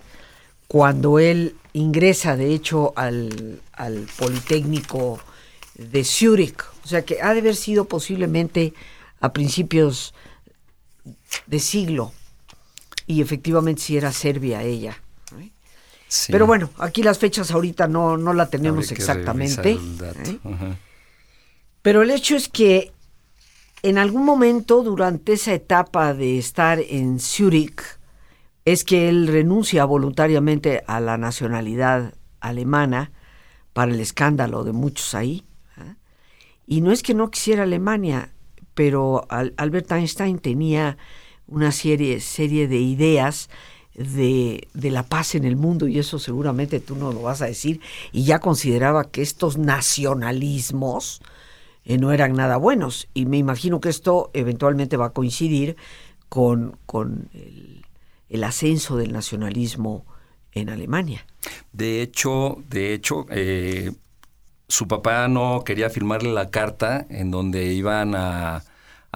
cuando 0.72 1.20
él 1.20 1.58
ingresa, 1.74 2.38
de 2.38 2.54
hecho, 2.54 2.94
al, 2.96 3.60
al 3.74 4.08
Politécnico 4.18 5.20
de 5.76 6.06
Zúrich. 6.06 6.64
O 6.86 6.88
sea 6.88 7.04
que 7.04 7.22
ha 7.22 7.34
de 7.34 7.42
haber 7.42 7.58
sido 7.58 7.90
posiblemente 7.90 8.74
a 9.20 9.34
principios 9.34 10.14
de 11.46 11.60
siglo. 11.60 12.14
Y 13.06 13.22
efectivamente 13.22 13.82
sí 13.82 13.98
era 13.98 14.14
Serbia 14.14 14.64
ella. 14.64 14.98
¿eh? 15.38 15.50
sí. 16.08 16.32
Pero 16.32 16.48
bueno, 16.48 16.70
aquí 16.78 17.04
las 17.04 17.20
fechas 17.20 17.52
ahorita 17.52 17.90
no, 17.90 18.16
no 18.16 18.32
la 18.32 18.50
tenemos 18.50 18.94
exactamente. 18.94 19.72
el. 19.74 19.98
¿eh? 20.24 20.40
Pero 21.82 22.02
el 22.02 22.12
hecho 22.12 22.38
es 22.38 22.48
que 22.48 22.94
en 23.84 23.98
algún 23.98 24.24
momento 24.24 24.84
durante 24.84 25.34
esa 25.34 25.54
etapa 25.54 26.14
de 26.14 26.38
estar 26.38 26.80
en 26.80 27.20
Zúrich 27.20 28.00
es 28.66 28.84
que 28.84 29.10
él 29.10 29.28
renuncia 29.28 29.86
voluntariamente 29.86 30.84
a 30.88 31.00
la 31.00 31.18
nacionalidad 31.18 32.14
alemana 32.40 33.12
para 33.74 33.92
el 33.92 34.00
escándalo 34.00 34.64
de 34.64 34.72
muchos 34.72 35.16
ahí. 35.16 35.46
¿ah? 35.78 35.96
Y 36.68 36.82
no 36.82 36.92
es 36.92 37.04
que 37.04 37.14
no 37.14 37.32
quisiera 37.32 37.64
Alemania, 37.64 38.34
pero 38.74 39.26
Al- 39.30 39.54
Albert 39.58 39.92
Einstein 39.92 40.40
tenía 40.40 40.98
una 41.48 41.72
serie, 41.72 42.20
serie 42.20 42.68
de 42.68 42.78
ideas 42.78 43.50
de, 43.94 44.68
de 44.74 44.92
la 44.92 45.04
paz 45.04 45.36
en 45.36 45.44
el 45.44 45.58
mundo, 45.58 45.88
y 45.88 46.00
eso 46.00 46.18
seguramente 46.18 46.80
tú 46.80 46.96
no 46.96 47.12
lo 47.12 47.24
vas 47.24 47.42
a 47.42 47.48
decir, 47.48 47.82
y 48.12 48.24
ya 48.24 48.40
consideraba 48.40 49.12
que 49.12 49.22
estos 49.22 49.58
nacionalismos 49.58 51.22
eh, 51.84 51.98
no 51.98 52.12
eran 52.12 52.34
nada 52.34 52.58
buenos. 52.58 53.10
Y 53.14 53.26
me 53.26 53.38
imagino 53.38 53.82
que 53.82 53.90
esto 53.90 54.30
eventualmente 54.34 54.98
va 54.98 55.08
a 55.08 55.14
coincidir 55.14 55.76
con, 56.30 56.78
con 56.86 57.30
el, 57.34 57.71
el 58.32 58.44
ascenso 58.46 58.98
del 58.98 59.12
nacionalismo 59.12 60.06
en 60.54 60.70
Alemania. 60.70 61.26
De 61.74 62.02
hecho, 62.02 62.64
de 62.68 62.94
hecho, 62.94 63.26
eh, 63.30 63.92
su 64.68 64.88
papá 64.88 65.28
no 65.28 65.64
quería 65.66 65.90
firmarle 65.90 66.32
la 66.32 66.50
carta 66.50 67.06
en 67.10 67.30
donde 67.30 67.74
iban 67.74 68.16
a, 68.16 68.64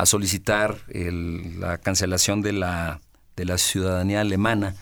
solicitar 0.03 0.77
la 0.89 1.77
cancelación 1.77 2.41
de 2.41 2.51
la, 2.51 3.00
de 3.38 3.45
la 3.45 3.57
ciudadanía 3.57 4.19
alemana. 4.19 4.75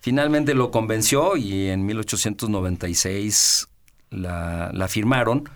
Finalmente 0.00 0.54
lo 0.54 0.70
convenció 0.70 1.36
y 1.36 1.68
en 1.68 1.84
1896 1.84 3.68
la, 4.08 4.70
la 4.72 4.88
firmaron, 4.88 5.50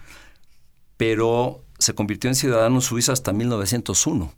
pero 0.98 1.64
se 1.78 1.94
convirtió 1.94 2.28
en 2.28 2.34
ciudadano 2.34 2.82
suizo 2.82 3.12
hasta 3.12 3.32
1901. 3.32 4.34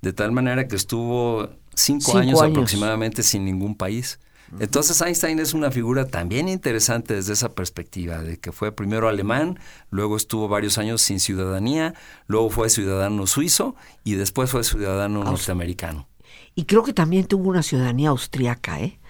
De 0.00 0.12
tal 0.14 0.32
manera 0.32 0.66
que 0.66 0.76
estuvo 0.76 1.50
cinco, 1.76 2.06
Cinco 2.06 2.18
años, 2.18 2.40
años. 2.40 2.56
aproximadamente 2.56 3.22
sin 3.22 3.44
ningún 3.44 3.76
país. 3.76 4.18
Entonces 4.60 5.00
Einstein 5.00 5.40
es 5.40 5.54
una 5.54 5.72
figura 5.72 6.06
también 6.06 6.48
interesante 6.48 7.14
desde 7.14 7.32
esa 7.32 7.48
perspectiva, 7.50 8.22
de 8.22 8.38
que 8.38 8.52
fue 8.52 8.70
primero 8.70 9.08
alemán, 9.08 9.58
luego 9.90 10.16
estuvo 10.16 10.46
varios 10.46 10.78
años 10.78 11.02
sin 11.02 11.18
ciudadanía, 11.18 11.94
luego 12.28 12.50
fue 12.50 12.70
ciudadano 12.70 13.26
suizo 13.26 13.74
y 14.04 14.14
después 14.14 14.50
fue 14.50 14.62
ciudadano 14.62 15.24
norteamericano. 15.24 16.06
Y 16.54 16.64
creo 16.64 16.84
que 16.84 16.92
también 16.92 17.26
tuvo 17.26 17.48
una 17.50 17.62
ciudadanía 17.64 18.10
austriaca, 18.10 18.80
¿eh? 18.80 19.00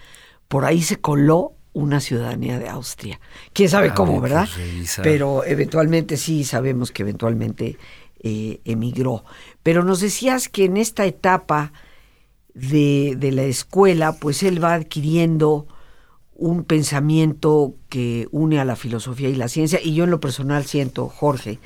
Por 0.49 0.65
ahí 0.65 0.83
se 0.83 0.97
coló 1.01 1.53
una 1.75 2.01
ciudadanía 2.01 2.59
de 2.59 2.71
Austria. 2.71 3.21
Quién 3.53 3.69
sabe 3.69 3.89
Habría 3.89 3.95
cómo, 3.95 4.21
¿verdad? 4.23 4.49
revisar. 4.57 5.05
Pero 5.05 5.45
eventualmente 5.45 6.17
sí, 6.17 6.45
sabemos 6.45 6.91
que 6.93 7.03
eventualmente 7.03 7.77
eh, 8.23 8.61
emigró. 8.65 9.25
Pero 9.63 9.85
nos 9.85 10.01
decías 10.01 10.49
que 10.49 10.65
en 10.65 10.79
esta 10.79 11.05
etapa 11.05 11.73
de, 12.57 13.17
de 13.19 13.33
la 13.33 13.43
escuela, 13.43 14.13
pues 14.13 14.43
él 14.43 14.63
va 14.63 14.75
adquiriendo 14.75 15.67
un 16.35 16.65
pensamiento 16.65 17.75
que 17.89 18.29
une 18.31 18.59
a 18.59 18.65
la 18.65 18.77
filosofía 18.77 19.29
y 19.29 19.35
la 19.35 19.49
ciencia. 19.49 19.79
Y 19.83 19.95
yo 19.95 20.05
en 20.05 20.11
lo 20.11 20.21
personal 20.21 20.65
siento, 20.65 21.09
Jorge, 21.09 21.59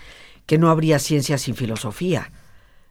que 0.47 0.59
no 0.59 0.69
habría 0.69 0.99
ciencia 0.99 1.39
sin 1.39 1.55
filosofía. 1.55 2.33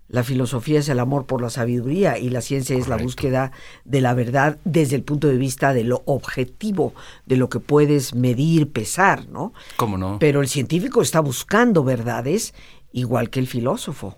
La 0.07 0.23
filosofía 0.23 0.79
es 0.79 0.89
el 0.89 0.99
amor 0.99 1.25
por 1.25 1.41
la 1.41 1.51
sabiduría 1.51 2.17
y 2.17 2.29
la 2.29 2.41
ciencia 2.41 2.75
es 2.75 2.87
la 2.87 2.97
búsqueda 2.97 3.51
de 3.85 4.01
la 4.01 4.15
verdad 4.15 4.57
desde 4.63 4.95
el 4.95 5.03
punto 5.03 5.27
de 5.27 5.37
vista 5.37 5.73
de 5.73 5.83
lo 5.83 6.01
objetivo, 6.05 6.95
de 7.27 7.37
lo 7.37 7.47
que 7.49 7.59
puedes 7.59 8.15
medir, 8.15 8.71
pesar, 8.71 9.27
¿no? 9.29 9.53
¿Cómo 9.75 9.99
no? 9.99 10.17
Pero 10.19 10.41
el 10.41 10.47
científico 10.47 11.03
está 11.03 11.19
buscando 11.19 11.83
verdades 11.83 12.55
igual 12.91 13.29
que 13.29 13.39
el 13.39 13.45
filósofo. 13.45 14.17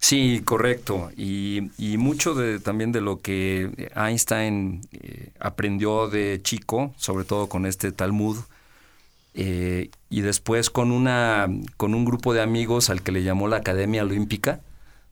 Sí, 0.00 0.40
correcto. 0.44 1.10
Y, 1.16 1.70
mucho 1.98 2.34
de, 2.34 2.58
también 2.58 2.90
de 2.92 3.00
lo 3.00 3.20
que 3.20 3.90
Einstein 3.94 4.80
eh, 4.92 5.30
aprendió 5.38 6.08
de 6.08 6.40
chico, 6.42 6.94
sobre 6.96 7.24
todo 7.24 7.48
con 7.48 7.66
este 7.66 7.92
Talmud, 7.92 8.38
eh, 9.34 9.90
y 10.08 10.22
después 10.22 10.70
con, 10.70 10.90
una, 10.90 11.46
con 11.76 11.94
un 11.94 12.04
grupo 12.04 12.34
de 12.34 12.40
amigos 12.42 12.90
al 12.90 13.02
que 13.02 13.12
le 13.12 13.22
llamó 13.22 13.46
la 13.48 13.58
Academia 13.58 14.02
Olímpica, 14.02 14.60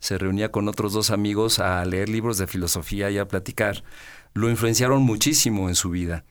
se 0.01 0.19
reunía 0.19 0.51
con 0.51 0.69
otros 0.69 0.93
dos 0.93 1.11
amigos 1.11 1.59
a 1.61 1.85
leer 1.85 2.09
libros 2.09 2.39
de 2.39 2.47
filosofía 2.47 3.11
y 3.11 3.19
a 3.19 3.29
platicar, 3.29 3.85
lo 4.35 4.51
influenciaron 4.51 5.03
muchísimo 5.03 5.69
en 5.69 5.75
su 5.75 5.91
vida. 5.91 6.25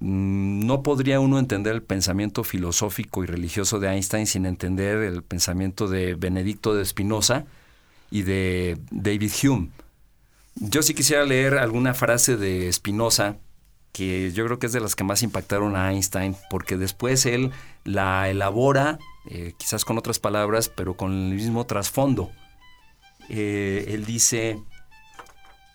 Mm, 0.00 0.66
No 0.66 0.82
podría 0.82 1.20
uno 1.20 1.38
entender 1.38 1.74
el 1.74 1.82
pensamiento 1.82 2.44
filosófico 2.44 3.24
y 3.24 3.26
religioso 3.26 3.80
de 3.80 3.88
Einstein 3.90 4.26
sin 4.26 4.46
entender 4.46 4.98
el 4.98 5.22
pensamiento 5.22 5.88
de 5.88 6.14
Benedicto 6.14 6.74
de 6.74 6.84
Spinoza 6.84 7.46
y 8.10 8.22
de 8.22 8.78
David 8.90 9.32
Hume. 9.42 9.70
Yo 10.56 10.82
sí 10.82 10.94
quisiera 10.94 11.24
leer 11.24 11.58
alguna 11.58 11.94
frase 11.94 12.36
de 12.36 12.72
Spinoza 12.72 13.36
que 13.92 14.30
yo 14.32 14.44
creo 14.44 14.58
que 14.58 14.66
es 14.66 14.72
de 14.72 14.80
las 14.80 14.94
que 14.94 15.04
más 15.04 15.22
impactaron 15.22 15.74
a 15.76 15.90
Einstein, 15.90 16.36
porque 16.48 16.76
después 16.76 17.26
él 17.26 17.50
la 17.84 18.28
elabora, 18.28 18.98
eh, 19.28 19.54
quizás 19.58 19.84
con 19.84 19.98
otras 19.98 20.18
palabras, 20.18 20.68
pero 20.68 20.94
con 20.94 21.12
el 21.12 21.34
mismo 21.34 21.66
trasfondo. 21.66 22.30
Eh, 23.28 23.86
él 23.88 24.04
dice, 24.04 24.60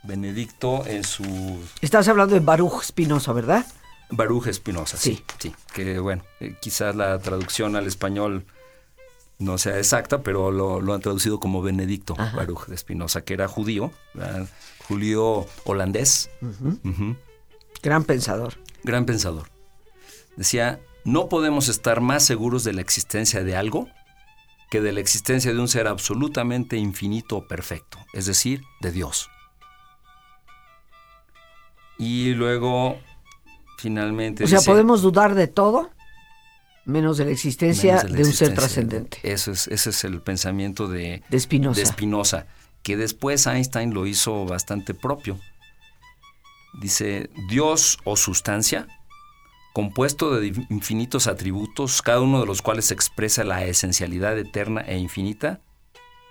Benedicto 0.04 0.86
en 0.86 1.04
su 1.04 1.60
Estás 1.82 2.08
hablando 2.08 2.36
de 2.36 2.42
Baruch 2.42 2.84
Spinoza, 2.84 3.34
¿verdad? 3.34 3.66
Baruch 4.10 4.48
Espinosa, 4.48 4.98
sí. 4.98 5.16
Sí. 5.16 5.50
sí. 5.50 5.56
Que 5.74 6.00
bueno, 6.00 6.24
eh, 6.40 6.56
quizás 6.62 6.96
la 6.96 7.18
traducción 7.20 7.76
al 7.76 7.88
español 7.88 8.46
no 9.38 9.58
sea 9.58 9.78
exacta, 9.78 10.22
pero 10.24 10.52
lo, 10.52 10.80
lo 10.82 10.94
han 10.94 11.02
traducido 11.02 11.40
como 11.40 11.62
Benedicto 11.62 12.16
Ajá. 12.18 12.38
Baruch 12.38 12.68
de 12.68 12.76
Espinosa, 12.76 13.22
que 13.22 13.34
era 13.34 13.48
judío, 13.48 13.92
¿verdad? 14.14 14.48
judío 14.88 15.46
holandés. 15.66 16.30
Gran 17.82 18.04
pensador. 18.04 18.54
gran 18.84 19.06
pensador. 19.06 19.50
Decía, 20.38 20.80
no 21.04 21.28
podemos 21.30 21.68
estar 21.70 22.02
más 22.02 22.24
seguros 22.24 22.64
de 22.64 22.74
la 22.74 22.82
existencia 22.82 23.44
de 23.44 23.56
algo 23.56 23.88
que 24.70 24.82
de 24.82 24.92
la 24.94 25.00
existencia 25.00 25.54
de 25.54 25.60
un 25.60 25.68
ser 25.68 25.88
absolutamente 25.88 26.78
infinito 26.78 27.38
o 27.38 27.48
perfecto, 27.48 27.98
es 28.14 28.26
decir, 28.26 28.64
de 28.82 28.92
Dios. 28.92 29.30
Y 31.98 32.34
luego, 32.34 32.98
finalmente... 33.78 34.44
O 34.44 34.48
sea, 34.48 34.60
dice- 34.60 34.70
podemos 34.70 35.02
dudar 35.02 35.36
de 35.36 35.48
todo 35.48 35.92
menos 36.86 37.18
de 37.18 37.26
la 37.26 37.32
existencia 37.32 38.04
de, 38.04 38.10
la 38.10 38.28
un 38.28 38.34
ser 38.34 38.54
trascendente. 38.54 39.20
Eso 39.24 39.52
es, 39.52 39.68
ese 39.68 39.90
es 39.90 40.04
el 40.04 40.22
pensamiento 40.22 40.88
de, 40.88 41.24
De 41.30 41.40
Spinoza. 41.40 41.80
de 41.80 41.86
Spinoza, 41.86 42.48
que 42.84 42.96
después 42.96 43.48
Einstein 43.48 43.94
lo 43.94 44.06
hizo 44.06 44.46
bastante 44.46 44.94
propio. 44.94 45.40
Dice, 46.80 47.30
Dios 47.50 47.98
o 48.04 48.16
sustancia, 48.16 48.88
compuesto 49.74 50.40
de 50.40 50.48
infinitos 50.70 51.28
atributos, 51.28 52.02
cada 52.02 52.22
uno 52.22 52.40
de 52.40 52.46
los 52.46 52.62
cuales 52.62 52.92
expresa 52.92 53.44
la 53.44 53.66
esencialidad 53.66 54.38
eterna 54.38 54.82
e 54.82 54.98
infinita, 54.98 55.62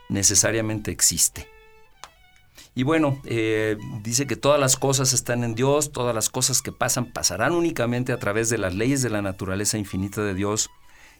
necesariamente 0.08 0.90
existe. 0.90 1.53
Y 2.76 2.82
bueno, 2.82 3.20
eh, 3.24 3.76
dice 4.02 4.26
que 4.26 4.34
todas 4.36 4.58
las 4.58 4.76
cosas 4.76 5.12
están 5.12 5.44
en 5.44 5.54
Dios, 5.54 5.92
todas 5.92 6.14
las 6.14 6.28
cosas 6.28 6.60
que 6.60 6.72
pasan 6.72 7.06
pasarán 7.12 7.52
únicamente 7.52 8.12
a 8.12 8.18
través 8.18 8.48
de 8.48 8.58
las 8.58 8.74
leyes 8.74 9.00
de 9.02 9.10
la 9.10 9.22
naturaleza 9.22 9.78
infinita 9.78 10.22
de 10.22 10.34
Dios. 10.34 10.70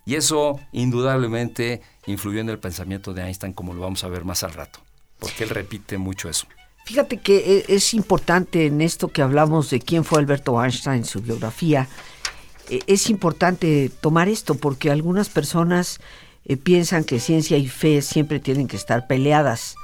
Y 0.05 0.17
eso 0.17 0.59
indudablemente 0.73 1.81
influyó 2.07 2.41
en 2.41 2.49
el 2.51 2.59
pensamiento 2.59 3.15
de 3.15 3.23
Einstein, 3.23 3.53
como 3.53 3.73
lo 3.73 3.81
vamos 3.83 4.03
a 4.05 4.09
ver 4.09 4.25
más 4.25 4.43
al 4.43 4.53
rato, 4.53 4.81
porque 5.19 5.45
él 5.45 5.51
repite 5.51 5.97
mucho 5.97 6.29
eso. 6.29 6.47
Fíjate 6.87 7.19
que 7.19 7.37
e- 7.69 7.75
es 7.75 7.95
importante 7.95 8.67
en 8.67 8.81
esto 8.83 9.09
que 9.09 9.23
hablamos 9.23 9.71
de 9.71 9.81
quién 9.81 10.05
fue 10.05 10.19
Alberto 10.19 10.63
Einstein, 10.63 11.05
su 11.05 11.23
biografía, 11.23 11.89
e- 12.69 12.83
es 12.87 13.09
importante 13.09 13.91
tomar 14.01 14.29
esto 14.29 14.57
porque 14.57 14.91
algunas 14.91 15.29
personas 15.31 16.01
eh, 16.45 16.57
piensan 16.59 17.05
que 17.05 17.21
ciencia 17.21 17.57
y 17.57 17.69
fe 17.69 18.03
siempre 18.03 18.41
tienen 18.41 18.69
que 18.69 18.77
estar 18.77 19.07
peleadas 19.07 19.77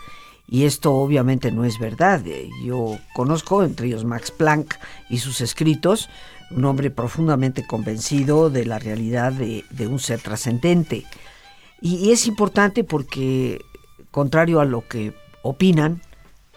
y 0.51 0.65
esto 0.65 0.93
obviamente 0.93 1.53
no 1.53 1.65
es 1.65 1.79
verdad. 1.79 2.27
Eh, 2.27 2.51
Yo 2.65 2.99
conozco 3.15 3.63
entre 3.63 3.87
ellos 3.87 4.05
Max 4.05 4.33
Planck 4.33 4.75
y 5.09 5.19
sus 5.19 5.41
escritos, 5.41 6.11
un 6.51 6.65
hombre 6.65 6.91
profundamente 6.91 7.65
convencido 7.65 8.51
de 8.51 8.67
la 8.67 8.81
realidad 8.81 9.33
de, 9.33 9.65
de 9.71 9.87
un 9.87 10.01
ser 10.01 10.21
trascendente. 10.21 11.07
Y, 11.81 11.95
y 11.97 12.11
es 12.11 12.27
importante 12.27 12.83
porque, 12.83 13.61
contrario 14.11 14.61
a 14.61 14.65
lo 14.65 14.87
que 14.89 15.15
opinan, 15.43 16.03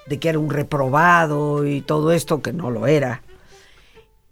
de 0.08 0.18
que 0.20 0.30
era 0.30 0.40
un 0.40 0.50
reprobado 0.50 1.66
y 1.66 1.82
todo 1.82 2.12
esto, 2.12 2.42
que 2.42 2.52
no 2.52 2.72
lo 2.72 2.88
era, 2.88 3.22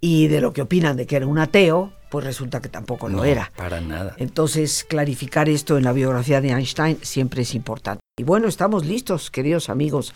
y 0.01 0.27
de 0.27 0.41
lo 0.41 0.51
que 0.51 0.63
opinan 0.63 0.97
de 0.97 1.05
que 1.05 1.15
era 1.17 1.27
un 1.27 1.37
ateo, 1.37 1.93
pues 2.09 2.25
resulta 2.25 2.61
que 2.61 2.67
tampoco 2.67 3.07
lo 3.07 3.23
era. 3.23 3.51
Para 3.55 3.79
nada. 3.79 4.15
Entonces, 4.17 4.83
clarificar 4.89 5.47
esto 5.47 5.77
en 5.77 5.83
la 5.83 5.93
biografía 5.93 6.41
de 6.41 6.49
Einstein 6.49 6.97
siempre 7.03 7.43
es 7.43 7.53
importante. 7.53 8.00
Y 8.21 8.23
bueno, 8.23 8.47
estamos 8.47 8.85
listos, 8.85 9.31
queridos 9.31 9.67
amigos, 9.67 10.13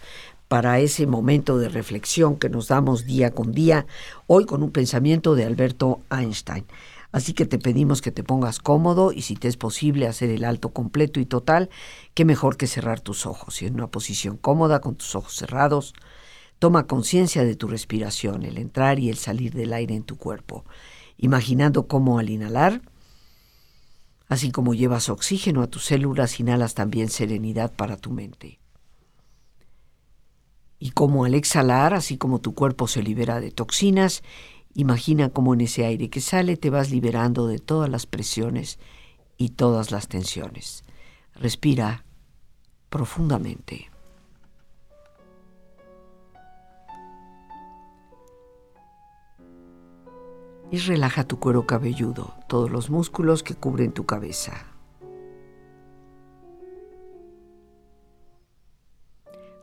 para 0.48 0.78
ese 0.78 1.08
momento 1.08 1.58
de 1.58 1.70
reflexión 1.70 2.38
que 2.38 2.50
nos 2.50 2.68
damos 2.68 3.06
día 3.06 3.32
con 3.32 3.52
día, 3.52 3.88
hoy 4.28 4.46
con 4.46 4.62
un 4.62 4.70
pensamiento 4.70 5.34
de 5.34 5.44
Alberto 5.44 6.02
Einstein. 6.12 6.68
Así 7.12 7.34
que 7.34 7.48
te 7.48 7.58
pedimos 7.58 8.04
que 8.04 8.12
te 8.12 8.24
pongas 8.24 8.60
cómodo 8.60 9.12
y 9.12 9.24
si 9.24 9.36
te 9.36 9.48
es 9.48 9.58
posible 9.58 10.06
hacer 10.06 10.30
el 10.30 10.44
alto 10.44 10.70
completo 10.70 11.20
y 11.20 11.26
total, 11.26 11.72
qué 12.13 12.26
mejor 12.26 12.58
que 12.58 12.68
cerrar 12.68 13.00
tus 13.00 13.26
ojos 13.26 13.63
y 13.63 13.65
en 13.65 13.74
una 13.74 13.88
posición 13.88 14.38
cómoda 14.38 14.82
con 14.82 14.94
tus 14.94 15.15
ojos 15.15 15.34
cerrados. 15.34 15.96
Toma 16.60 16.86
conciencia 16.86 17.44
de 17.44 17.56
tu 17.56 17.68
respiración, 17.68 18.44
el 18.44 18.60
entrar 18.60 19.00
y 19.00 19.10
el 19.10 19.18
salir 19.18 19.52
del 19.52 19.74
aire 19.74 19.96
en 19.96 20.04
tu 20.04 20.15
cuerpo, 20.15 20.63
imaginando 21.18 21.88
cómo 21.88 22.20
al 22.20 22.30
inhalar 22.30 22.84
Así 24.28 24.52
como 24.52 24.74
llevas 24.74 25.10
oxígeno 25.10 25.62
a 25.62 25.68
tus 25.68 25.86
células, 25.86 26.40
inhalas 26.40 26.74
también 26.74 27.10
serenidad 27.10 27.74
para 27.74 27.98
tu 27.98 28.12
mente. 28.12 28.60
Y 30.80 30.92
como 30.92 31.26
al 31.26 31.36
exhalar, 31.36 31.94
así 31.94 32.18
como 32.18 32.40
tu 32.40 32.54
cuerpo 32.54 32.88
se 32.88 33.04
libera 33.04 33.40
de 33.40 33.52
toxinas, 33.52 34.24
imagina 34.74 35.30
cómo 35.30 35.54
en 35.54 35.62
ese 35.62 35.86
aire 35.86 36.10
que 36.10 36.22
sale 36.22 36.58
te 36.58 36.70
vas 36.70 36.92
liberando 36.92 37.48
de 37.48 37.60
todas 37.60 37.90
las 37.90 38.06
presiones 38.06 38.80
y 39.38 39.50
todas 39.50 39.92
las 39.92 40.08
tensiones. 40.08 40.84
Respira 41.34 42.06
profundamente. 42.90 43.90
Y 50.71 50.78
relaja 50.80 51.23
tu 51.23 51.39
cuero 51.39 51.65
cabelludo, 51.65 52.34
todos 52.47 52.71
los 52.71 52.89
músculos 52.89 53.43
que 53.43 53.56
cubren 53.56 53.91
tu 53.91 54.06
cabeza. 54.06 54.65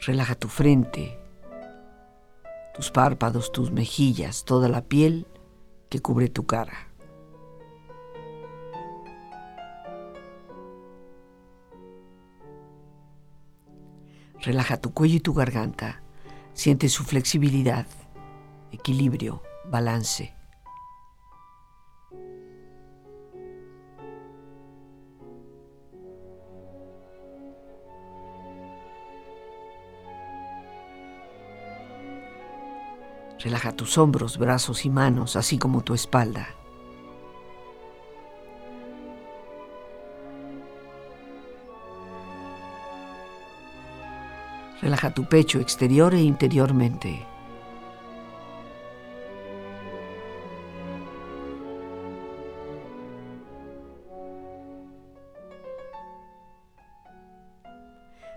Relaja 0.00 0.34
tu 0.34 0.48
frente, 0.48 1.18
tus 2.74 2.90
párpados, 2.90 3.52
tus 3.52 3.70
mejillas, 3.70 4.44
toda 4.44 4.68
la 4.68 4.82
piel 4.82 5.26
que 5.88 6.00
cubre 6.00 6.28
tu 6.28 6.46
cara. 6.46 6.88
Relaja 14.40 14.76
tu 14.76 14.92
cuello 14.92 15.16
y 15.16 15.20
tu 15.20 15.34
garganta. 15.34 16.02
Siente 16.52 16.88
su 16.88 17.04
flexibilidad, 17.04 17.86
equilibrio, 18.72 19.40
balance. 19.70 20.34
Relaja 33.42 33.72
tus 33.72 33.98
hombros, 33.98 34.38
brazos 34.38 34.84
y 34.84 34.90
manos, 34.90 35.34
así 35.34 35.58
como 35.58 35.82
tu 35.82 35.94
espalda. 35.94 36.54
Relaja 44.80 45.12
tu 45.12 45.28
pecho 45.28 45.58
exterior 45.58 46.14
e 46.14 46.20
interiormente. 46.20 47.26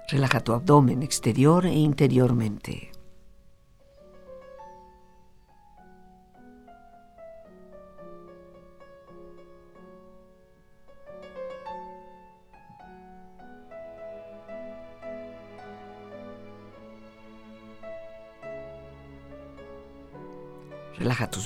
Relaja 0.07 0.39
tu 0.39 0.53
abdomen 0.53 1.03
exterior 1.03 1.65
e 1.65 1.73
interiormente. 1.73 2.94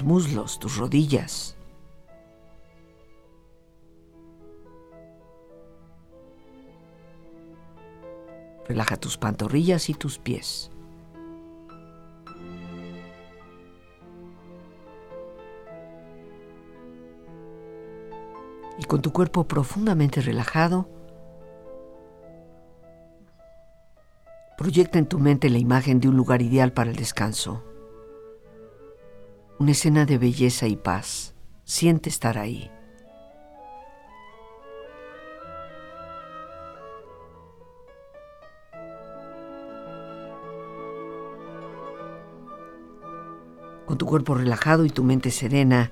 Muslos, 0.10 0.58
tus 0.58 0.78
rodillas. 0.78 1.56
Relaja 8.68 8.98
tus 8.98 9.20
pantorrillas 9.20 9.88
y 9.90 9.94
tus 9.94 10.18
pies. 10.18 10.72
Y 18.80 18.84
con 18.86 19.04
tu 19.04 19.14
cuerpo 19.14 19.48
profundamente 19.48 20.22
relajado, 20.22 20.90
proyecta 24.58 24.98
en 24.98 25.06
tu 25.06 25.20
mente 25.20 25.52
la 25.52 25.60
imagen 25.60 26.00
de 26.00 26.10
un 26.10 26.18
lugar 26.18 26.42
ideal 26.42 26.74
para 26.74 26.90
el 26.90 26.96
descanso 26.96 27.69
una 29.60 29.72
escena 29.72 30.06
de 30.06 30.18
belleza 30.18 30.68
y 30.68 30.78
paz. 30.78 31.36
Siente 31.66 32.10
estar 32.10 32.38
ahí. 32.38 32.72
Con 43.86 43.98
tu 43.98 44.06
cuerpo 44.06 44.36
relajado 44.36 44.86
y 44.86 44.90
tu 44.90 45.04
mente 45.04 45.30
serena, 45.30 45.92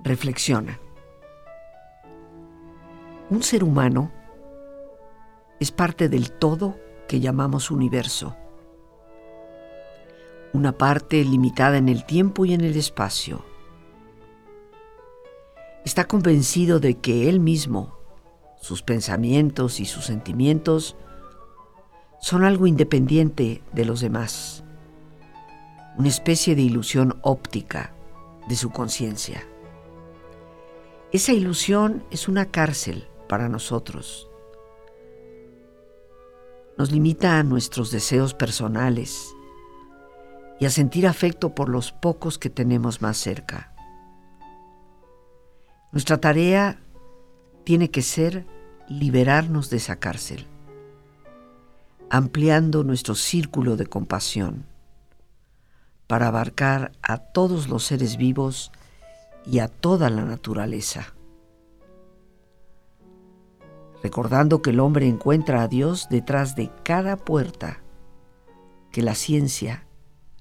reflexiona. 0.00 0.78
Un 3.30 3.42
ser 3.42 3.64
humano 3.64 4.12
es 5.58 5.72
parte 5.72 6.10
del 6.10 6.32
todo 6.32 6.78
que 7.08 7.20
llamamos 7.20 7.70
universo 7.70 8.36
una 10.52 10.72
parte 10.72 11.24
limitada 11.24 11.78
en 11.78 11.88
el 11.88 12.04
tiempo 12.04 12.44
y 12.44 12.54
en 12.54 12.60
el 12.62 12.76
espacio. 12.76 13.44
Está 15.84 16.06
convencido 16.06 16.80
de 16.80 16.94
que 16.98 17.28
él 17.28 17.40
mismo, 17.40 17.98
sus 18.60 18.82
pensamientos 18.82 19.80
y 19.80 19.86
sus 19.86 20.04
sentimientos 20.04 20.96
son 22.20 22.44
algo 22.44 22.66
independiente 22.66 23.62
de 23.72 23.84
los 23.84 24.00
demás, 24.00 24.62
una 25.96 26.08
especie 26.08 26.54
de 26.54 26.62
ilusión 26.62 27.18
óptica 27.22 27.94
de 28.48 28.56
su 28.56 28.70
conciencia. 28.70 29.42
Esa 31.12 31.32
ilusión 31.32 32.04
es 32.10 32.28
una 32.28 32.46
cárcel 32.46 33.08
para 33.28 33.48
nosotros. 33.48 34.28
Nos 36.76 36.92
limita 36.92 37.38
a 37.38 37.42
nuestros 37.42 37.90
deseos 37.90 38.34
personales, 38.34 39.34
y 40.60 40.66
a 40.66 40.70
sentir 40.70 41.06
afecto 41.06 41.54
por 41.54 41.70
los 41.70 41.90
pocos 41.90 42.38
que 42.38 42.50
tenemos 42.50 43.00
más 43.00 43.16
cerca. 43.16 43.72
Nuestra 45.90 46.18
tarea 46.18 46.78
tiene 47.64 47.90
que 47.90 48.02
ser 48.02 48.46
liberarnos 48.86 49.70
de 49.70 49.78
esa 49.78 49.96
cárcel, 49.96 50.46
ampliando 52.10 52.84
nuestro 52.84 53.14
círculo 53.14 53.76
de 53.76 53.86
compasión 53.86 54.66
para 56.06 56.28
abarcar 56.28 56.92
a 57.02 57.18
todos 57.18 57.68
los 57.68 57.84
seres 57.84 58.16
vivos 58.16 58.70
y 59.46 59.60
a 59.60 59.68
toda 59.68 60.10
la 60.10 60.24
naturaleza. 60.24 61.14
Recordando 64.02 64.60
que 64.60 64.70
el 64.70 64.80
hombre 64.80 65.06
encuentra 65.06 65.62
a 65.62 65.68
Dios 65.68 66.08
detrás 66.10 66.54
de 66.54 66.70
cada 66.84 67.16
puerta 67.16 67.80
que 68.92 69.02
la 69.02 69.14
ciencia 69.14 69.86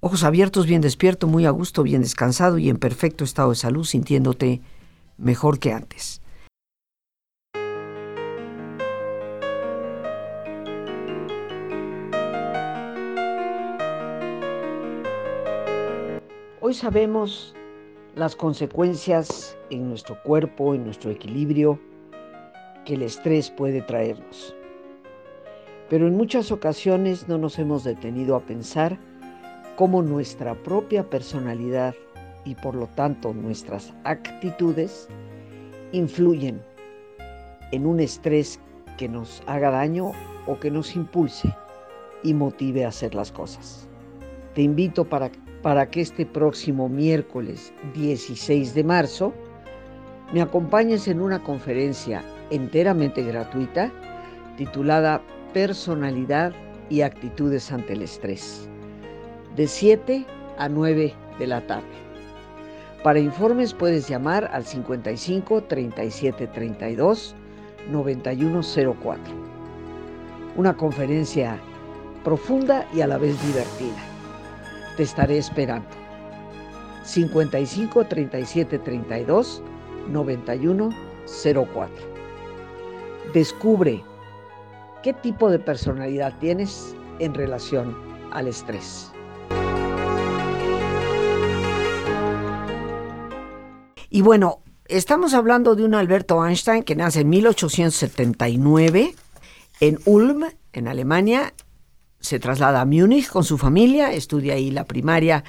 Ojos 0.00 0.24
abiertos, 0.24 0.66
bien 0.66 0.82
despierto, 0.82 1.26
muy 1.26 1.46
a 1.46 1.50
gusto, 1.50 1.82
bien 1.82 2.02
descansado 2.02 2.58
y 2.58 2.68
en 2.68 2.76
perfecto 2.76 3.24
estado 3.24 3.50
de 3.50 3.56
salud, 3.56 3.84
sintiéndote 3.84 4.60
mejor 5.16 5.58
que 5.58 5.72
antes. 5.72 6.20
Hoy 16.60 16.74
sabemos 16.74 17.54
las 18.16 18.36
consecuencias 18.36 19.56
en 19.70 19.88
nuestro 19.88 20.22
cuerpo, 20.22 20.74
en 20.74 20.84
nuestro 20.84 21.10
equilibrio, 21.10 21.80
que 22.84 22.94
el 22.94 23.02
estrés 23.02 23.50
puede 23.50 23.80
traernos. 23.80 24.54
Pero 25.88 26.06
en 26.06 26.16
muchas 26.16 26.52
ocasiones 26.52 27.28
no 27.28 27.38
nos 27.38 27.58
hemos 27.58 27.82
detenido 27.82 28.36
a 28.36 28.40
pensar 28.40 28.98
cómo 29.76 30.02
nuestra 30.02 30.54
propia 30.54 31.08
personalidad 31.08 31.94
y 32.44 32.54
por 32.54 32.74
lo 32.74 32.86
tanto 32.88 33.32
nuestras 33.34 33.94
actitudes 34.04 35.08
influyen 35.92 36.60
en 37.72 37.86
un 37.86 38.00
estrés 38.00 38.60
que 38.96 39.08
nos 39.08 39.42
haga 39.46 39.70
daño 39.70 40.12
o 40.46 40.58
que 40.58 40.70
nos 40.70 40.96
impulse 40.96 41.54
y 42.22 42.34
motive 42.34 42.84
a 42.84 42.88
hacer 42.88 43.14
las 43.14 43.30
cosas. 43.30 43.88
Te 44.54 44.62
invito 44.62 45.04
para, 45.04 45.30
para 45.62 45.90
que 45.90 46.00
este 46.00 46.24
próximo 46.24 46.88
miércoles 46.88 47.72
16 47.94 48.74
de 48.74 48.84
marzo 48.84 49.34
me 50.32 50.40
acompañes 50.40 51.06
en 51.08 51.20
una 51.20 51.42
conferencia 51.42 52.22
enteramente 52.50 53.22
gratuita 53.22 53.92
titulada 54.56 55.22
Personalidad 55.52 56.52
y 56.88 57.00
actitudes 57.00 57.72
ante 57.72 57.94
el 57.94 58.02
estrés, 58.02 58.68
de 59.56 59.66
7 59.66 60.26
a 60.58 60.68
9 60.68 61.14
de 61.38 61.46
la 61.46 61.66
tarde. 61.66 61.88
Para 63.02 63.18
informes 63.18 63.72
puedes 63.72 64.06
llamar 64.08 64.50
al 64.52 64.64
55 64.66 65.62
37 65.62 66.46
32 66.48 67.34
9104. 67.90 69.22
Una 70.56 70.76
conferencia 70.76 71.58
profunda 72.24 72.86
y 72.92 73.00
a 73.00 73.06
la 73.06 73.16
vez 73.18 73.40
divertida. 73.46 73.96
Te 74.96 75.04
estaré 75.04 75.38
esperando. 75.38 75.88
55 77.04 78.04
37 78.04 78.78
32 78.80 79.62
9104. 80.08 81.94
Descubre 83.32 84.02
qué 85.02 85.12
tipo 85.14 85.48
de 85.50 85.58
personalidad 85.58 86.34
tienes 86.40 86.94
en 87.20 87.32
relación 87.34 87.96
al 88.32 88.48
estrés. 88.48 89.12
Y 94.10 94.22
bueno, 94.22 94.60
estamos 94.86 95.34
hablando 95.34 95.74
de 95.74 95.84
un 95.84 95.94
Alberto 95.94 96.44
Einstein 96.44 96.82
que 96.82 96.96
nace 96.96 97.20
en 97.20 97.28
1879 97.28 99.14
en 99.80 99.98
Ulm, 100.04 100.44
en 100.72 100.88
Alemania. 100.88 101.52
Se 102.20 102.38
traslada 102.38 102.80
a 102.80 102.84
Múnich 102.84 103.28
con 103.28 103.44
su 103.44 103.58
familia, 103.58 104.12
estudia 104.12 104.54
ahí 104.54 104.70
la 104.70 104.84
primaria 104.84 105.44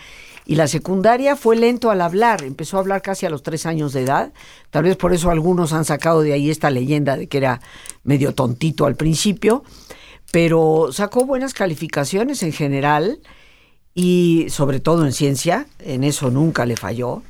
y 0.46 0.56
la 0.56 0.68
secundaria. 0.68 1.36
Fue 1.36 1.56
lento 1.56 1.90
al 1.92 2.02
hablar, 2.02 2.44
empezó 2.44 2.78
a 2.78 2.82
hablar 2.82 3.02
casi 3.02 3.26
a 3.26 3.30
los 3.30 3.44
tres 3.44 3.66
años 3.66 3.94
de 3.94 4.02
edad. 4.02 4.34
Tal 4.70 4.84
vez 4.84 4.96
por 4.96 5.14
eso 5.14 5.32
algunos 5.32 5.74
han 5.74 5.86
sacado 5.86 6.22
de 6.22 6.34
ahí 6.34 6.50
esta 6.50 6.70
leyenda 6.70 7.18
de 7.18 7.28
que 7.28 7.38
era 7.38 7.62
medio 8.04 8.34
tontito 8.34 8.86
al 8.86 8.96
principio, 8.96 9.64
pero 10.32 10.90
sacó 10.92 11.26
buenas 11.26 11.54
calificaciones 11.54 12.44
en 12.44 12.52
general 12.52 13.20
y 13.96 14.48
sobre 14.50 14.80
todo 14.80 15.06
en 15.06 15.14
ciencia, 15.14 15.68
en 15.80 16.04
eso 16.04 16.30
nunca 16.30 16.66
le 16.66 16.76
falló. 16.76 17.24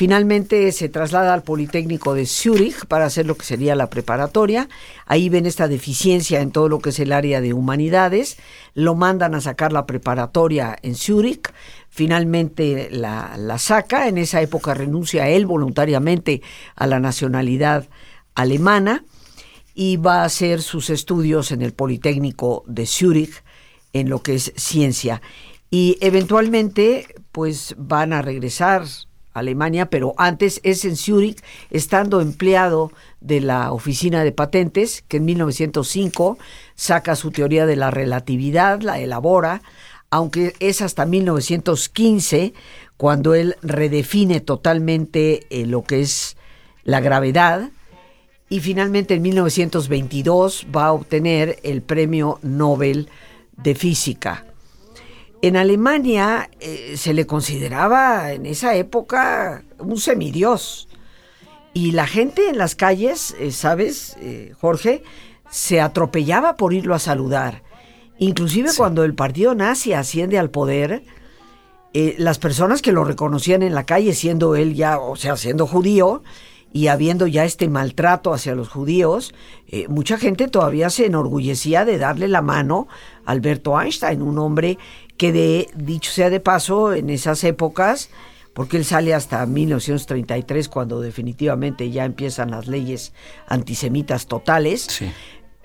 Finalmente 0.00 0.72
se 0.72 0.88
traslada 0.88 1.34
al 1.34 1.42
Politécnico 1.42 2.14
de 2.14 2.24
Zúrich 2.24 2.86
para 2.86 3.04
hacer 3.04 3.26
lo 3.26 3.34
que 3.34 3.44
sería 3.44 3.74
la 3.74 3.90
preparatoria. 3.90 4.66
Ahí 5.04 5.28
ven 5.28 5.44
esta 5.44 5.68
deficiencia 5.68 6.40
en 6.40 6.52
todo 6.52 6.70
lo 6.70 6.78
que 6.78 6.88
es 6.88 6.98
el 7.00 7.12
área 7.12 7.42
de 7.42 7.52
humanidades. 7.52 8.38
Lo 8.72 8.94
mandan 8.94 9.34
a 9.34 9.42
sacar 9.42 9.74
la 9.74 9.84
preparatoria 9.84 10.74
en 10.80 10.94
Zúrich. 10.94 11.52
Finalmente 11.90 12.88
la, 12.90 13.36
la 13.36 13.58
saca. 13.58 14.08
En 14.08 14.16
esa 14.16 14.40
época 14.40 14.72
renuncia 14.72 15.28
él 15.28 15.44
voluntariamente 15.44 16.40
a 16.76 16.86
la 16.86 16.98
nacionalidad 16.98 17.86
alemana 18.34 19.04
y 19.74 19.98
va 19.98 20.22
a 20.22 20.24
hacer 20.24 20.62
sus 20.62 20.88
estudios 20.88 21.52
en 21.52 21.60
el 21.60 21.74
Politécnico 21.74 22.64
de 22.66 22.86
Zúrich 22.86 23.44
en 23.92 24.08
lo 24.08 24.22
que 24.22 24.36
es 24.36 24.54
ciencia. 24.56 25.20
Y 25.70 25.98
eventualmente 26.00 27.06
pues 27.32 27.74
van 27.76 28.14
a 28.14 28.22
regresar 28.22 28.86
Alemania, 29.32 29.90
pero 29.90 30.14
antes 30.16 30.60
es 30.64 30.84
en 30.84 30.96
Zúrich, 30.96 31.42
estando 31.70 32.20
empleado 32.20 32.92
de 33.20 33.40
la 33.40 33.72
Oficina 33.72 34.24
de 34.24 34.32
Patentes, 34.32 35.04
que 35.06 35.18
en 35.18 35.24
1905 35.26 36.38
saca 36.74 37.16
su 37.16 37.30
teoría 37.30 37.66
de 37.66 37.76
la 37.76 37.90
relatividad, 37.90 38.80
la 38.80 38.98
elabora, 38.98 39.62
aunque 40.10 40.54
es 40.60 40.82
hasta 40.82 41.06
1915 41.06 42.54
cuando 42.96 43.34
él 43.34 43.56
redefine 43.62 44.40
totalmente 44.40 45.46
eh, 45.50 45.66
lo 45.66 45.84
que 45.84 46.00
es 46.00 46.36
la 46.84 47.00
gravedad, 47.00 47.70
y 48.48 48.58
finalmente 48.60 49.14
en 49.14 49.22
1922 49.22 50.66
va 50.74 50.86
a 50.86 50.92
obtener 50.92 51.60
el 51.62 51.82
Premio 51.82 52.40
Nobel 52.42 53.08
de 53.56 53.76
Física. 53.76 54.44
En 55.42 55.56
Alemania 55.56 56.50
eh, 56.60 56.94
se 56.96 57.14
le 57.14 57.26
consideraba 57.26 58.32
en 58.32 58.44
esa 58.44 58.74
época 58.74 59.64
un 59.78 59.96
semidios. 59.96 60.88
Y 61.72 61.92
la 61.92 62.06
gente 62.06 62.50
en 62.50 62.58
las 62.58 62.74
calles, 62.74 63.34
eh, 63.38 63.50
¿sabes, 63.50 64.16
eh, 64.20 64.52
Jorge? 64.60 65.02
Se 65.50 65.80
atropellaba 65.80 66.56
por 66.56 66.74
irlo 66.74 66.94
a 66.94 66.98
saludar. 66.98 67.62
Inclusive 68.18 68.70
cuando 68.76 69.02
el 69.02 69.14
partido 69.14 69.54
nazi 69.54 69.94
asciende 69.94 70.38
al 70.38 70.50
poder, 70.50 71.04
las 71.92 72.38
personas 72.38 72.82
que 72.82 72.92
lo 72.92 73.02
reconocían 73.02 73.62
en 73.62 73.74
la 73.74 73.86
calle, 73.86 74.14
siendo 74.14 74.54
él 74.56 74.74
ya, 74.74 74.98
o 74.98 75.16
sea, 75.16 75.36
siendo 75.36 75.66
judío, 75.66 76.22
y 76.72 76.88
habiendo 76.88 77.26
ya 77.26 77.44
este 77.44 77.68
maltrato 77.68 78.34
hacia 78.34 78.54
los 78.54 78.68
judíos, 78.68 79.34
mucha 79.88 80.18
gente 80.18 80.48
todavía 80.48 80.90
se 80.90 81.06
enorgullecía 81.06 81.86
de 81.86 81.96
darle 81.96 82.28
la 82.28 82.42
mano 82.42 82.88
a 83.24 83.32
Alberto 83.32 83.80
Einstein, 83.80 84.20
un 84.20 84.38
hombre 84.38 84.78
que 85.20 85.32
de, 85.32 85.68
dicho 85.74 86.10
sea 86.10 86.30
de 86.30 86.40
paso, 86.40 86.94
en 86.94 87.10
esas 87.10 87.44
épocas, 87.44 88.08
porque 88.54 88.78
él 88.78 88.86
sale 88.86 89.12
hasta 89.12 89.44
1933 89.44 90.66
cuando 90.70 91.02
definitivamente 91.02 91.90
ya 91.90 92.06
empiezan 92.06 92.52
las 92.52 92.68
leyes 92.68 93.12
antisemitas 93.46 94.26
totales, 94.28 94.88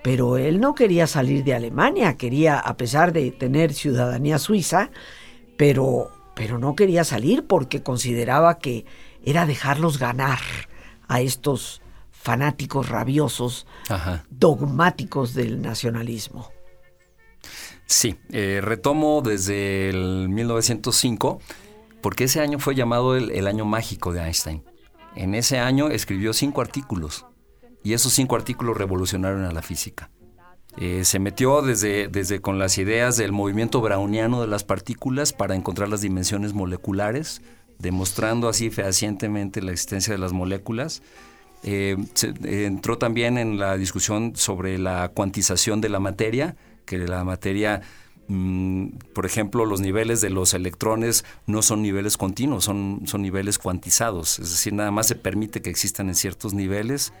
pero 0.02 0.36
él 0.36 0.60
no 0.60 0.74
quería 0.74 1.06
salir 1.06 1.42
de 1.42 1.54
Alemania, 1.54 2.18
quería, 2.18 2.58
a 2.58 2.76
pesar 2.76 3.14
de 3.14 3.30
tener 3.30 3.72
ciudadanía 3.72 4.38
suiza, 4.38 4.90
pero, 5.56 6.10
pero 6.34 6.58
no 6.58 6.76
quería 6.76 7.02
salir 7.02 7.46
porque 7.46 7.82
consideraba 7.82 8.58
que 8.58 8.84
era 9.24 9.46
dejarlos 9.46 9.98
ganar 9.98 10.40
a 11.08 11.22
estos 11.22 11.80
fanáticos 12.10 12.90
rabiosos, 12.90 13.66
dogmáticos 14.28 15.32
del 15.32 15.62
nacionalismo. 15.62 16.55
Sí, 17.86 18.16
eh, 18.32 18.60
retomo 18.62 19.22
desde 19.22 19.90
el 19.90 20.28
1905, 20.28 21.40
porque 22.02 22.24
ese 22.24 22.40
año 22.40 22.58
fue 22.58 22.74
llamado 22.74 23.16
el, 23.16 23.46
año 23.46 23.64
mágico 23.64 24.12
de 24.12 24.22
Einstein. 24.22 24.64
En 25.14 25.34
ese 25.34 25.60
año 25.60 25.88
escribió 25.88 26.32
cinco 26.32 26.60
artículos 26.60 27.26
y 27.84 27.92
esos 27.92 28.12
cinco 28.12 28.34
artículos 28.34 28.76
revolucionaron 28.76 29.44
a 29.44 29.52
la 29.52 29.62
física. 29.62 30.10
Eh, 30.78 31.04
se 31.04 31.20
metió 31.20 31.62
desde, 31.62 32.08
desde 32.08 32.40
con 32.40 32.58
las 32.58 32.76
ideas 32.76 33.16
del 33.16 33.32
movimiento 33.32 33.80
browniano 33.80 34.42
de 34.42 34.48
las 34.48 34.64
partículas 34.64 35.32
para 35.32 35.54
encontrar 35.54 35.88
las 35.88 36.00
dimensiones 36.00 36.52
moleculares, 36.52 37.40
demostrando 37.78 38.48
así 38.48 38.68
fehacientemente 38.68 39.62
la 39.62 39.70
existencia 39.70 40.12
de 40.12 40.18
las 40.18 40.32
moléculas. 40.32 41.02
Eh, 41.62 41.96
entró 42.42 42.98
también 42.98 43.38
en 43.38 43.58
la 43.58 43.76
discusión 43.76 44.34
sobre 44.34 44.76
la 44.76 45.08
cuantización 45.08 45.80
de 45.80 45.88
la 45.88 46.00
materia, 46.00 46.56
que 46.86 46.98
la 46.98 47.24
materia, 47.24 47.82
mm, 48.28 48.88
por 49.12 49.26
ejemplo, 49.26 49.66
los 49.66 49.80
niveles 49.80 50.20
de 50.22 50.30
los 50.30 50.54
electrones 50.54 51.24
no 51.46 51.60
son 51.60 51.82
niveles 51.82 52.16
continuos, 52.16 52.64
son, 52.64 53.02
son 53.04 53.20
niveles 53.20 53.58
cuantizados, 53.58 54.38
es 54.38 54.50
decir, 54.50 54.72
nada 54.72 54.90
más 54.90 55.08
se 55.08 55.16
permite 55.16 55.60
que 55.60 55.70
existan 55.70 56.08
en 56.08 56.14
ciertos 56.14 56.54
niveles. 56.54 57.12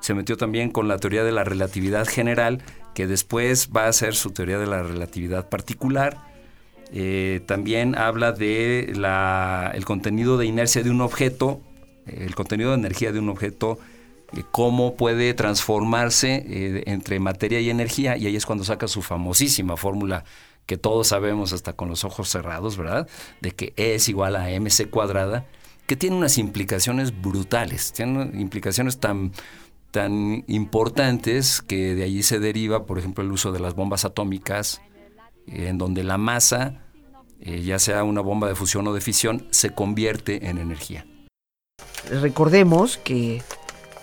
Se 0.00 0.12
metió 0.12 0.36
también 0.36 0.70
con 0.70 0.86
la 0.86 0.98
teoría 0.98 1.24
de 1.24 1.32
la 1.32 1.44
relatividad 1.44 2.06
general, 2.06 2.62
que 2.94 3.06
después 3.06 3.70
va 3.74 3.86
a 3.86 3.92
ser 3.92 4.14
su 4.14 4.32
teoría 4.32 4.58
de 4.58 4.66
la 4.66 4.82
relatividad 4.82 5.48
particular. 5.48 6.18
Eh, 6.92 7.40
también 7.46 7.96
habla 7.96 8.32
de 8.32 8.92
la, 8.94 9.72
el 9.74 9.86
contenido 9.86 10.36
de 10.36 10.44
inercia 10.44 10.82
de 10.82 10.90
un 10.90 11.00
objeto, 11.00 11.62
el 12.06 12.34
contenido 12.34 12.70
de 12.70 12.76
energía 12.76 13.12
de 13.12 13.18
un 13.18 13.30
objeto 13.30 13.78
cómo 14.50 14.96
puede 14.96 15.34
transformarse 15.34 16.44
eh, 16.46 16.82
entre 16.86 17.20
materia 17.20 17.60
y 17.60 17.70
energía, 17.70 18.16
y 18.16 18.26
ahí 18.26 18.36
es 18.36 18.46
cuando 18.46 18.64
saca 18.64 18.88
su 18.88 19.02
famosísima 19.02 19.76
fórmula 19.76 20.24
que 20.66 20.76
todos 20.76 21.08
sabemos 21.08 21.52
hasta 21.52 21.74
con 21.74 21.88
los 21.88 22.04
ojos 22.04 22.28
cerrados, 22.28 22.76
¿verdad? 22.76 23.06
De 23.40 23.50
que 23.50 23.74
E 23.76 23.94
es 23.94 24.08
igual 24.08 24.34
a 24.36 24.48
mc 24.48 24.88
cuadrada, 24.88 25.46
que 25.86 25.96
tiene 25.96 26.16
unas 26.16 26.38
implicaciones 26.38 27.20
brutales, 27.20 27.92
tiene 27.92 28.30
implicaciones 28.40 28.98
tan, 28.98 29.32
tan 29.90 30.44
importantes 30.48 31.60
que 31.60 31.94
de 31.94 32.04
allí 32.04 32.22
se 32.22 32.38
deriva, 32.38 32.86
por 32.86 32.98
ejemplo, 32.98 33.22
el 33.22 33.30
uso 33.30 33.52
de 33.52 33.60
las 33.60 33.74
bombas 33.74 34.06
atómicas, 34.06 34.80
eh, 35.46 35.68
en 35.68 35.78
donde 35.78 36.02
la 36.02 36.16
masa, 36.16 36.80
ya 37.40 37.78
sea 37.78 38.04
una 38.04 38.22
bomba 38.22 38.48
de 38.48 38.54
fusión 38.54 38.86
o 38.86 38.94
de 38.94 39.02
fisión, 39.02 39.46
se 39.50 39.68
convierte 39.68 40.48
en 40.48 40.56
energía. 40.56 41.04
Recordemos 42.08 42.96
que 42.96 43.42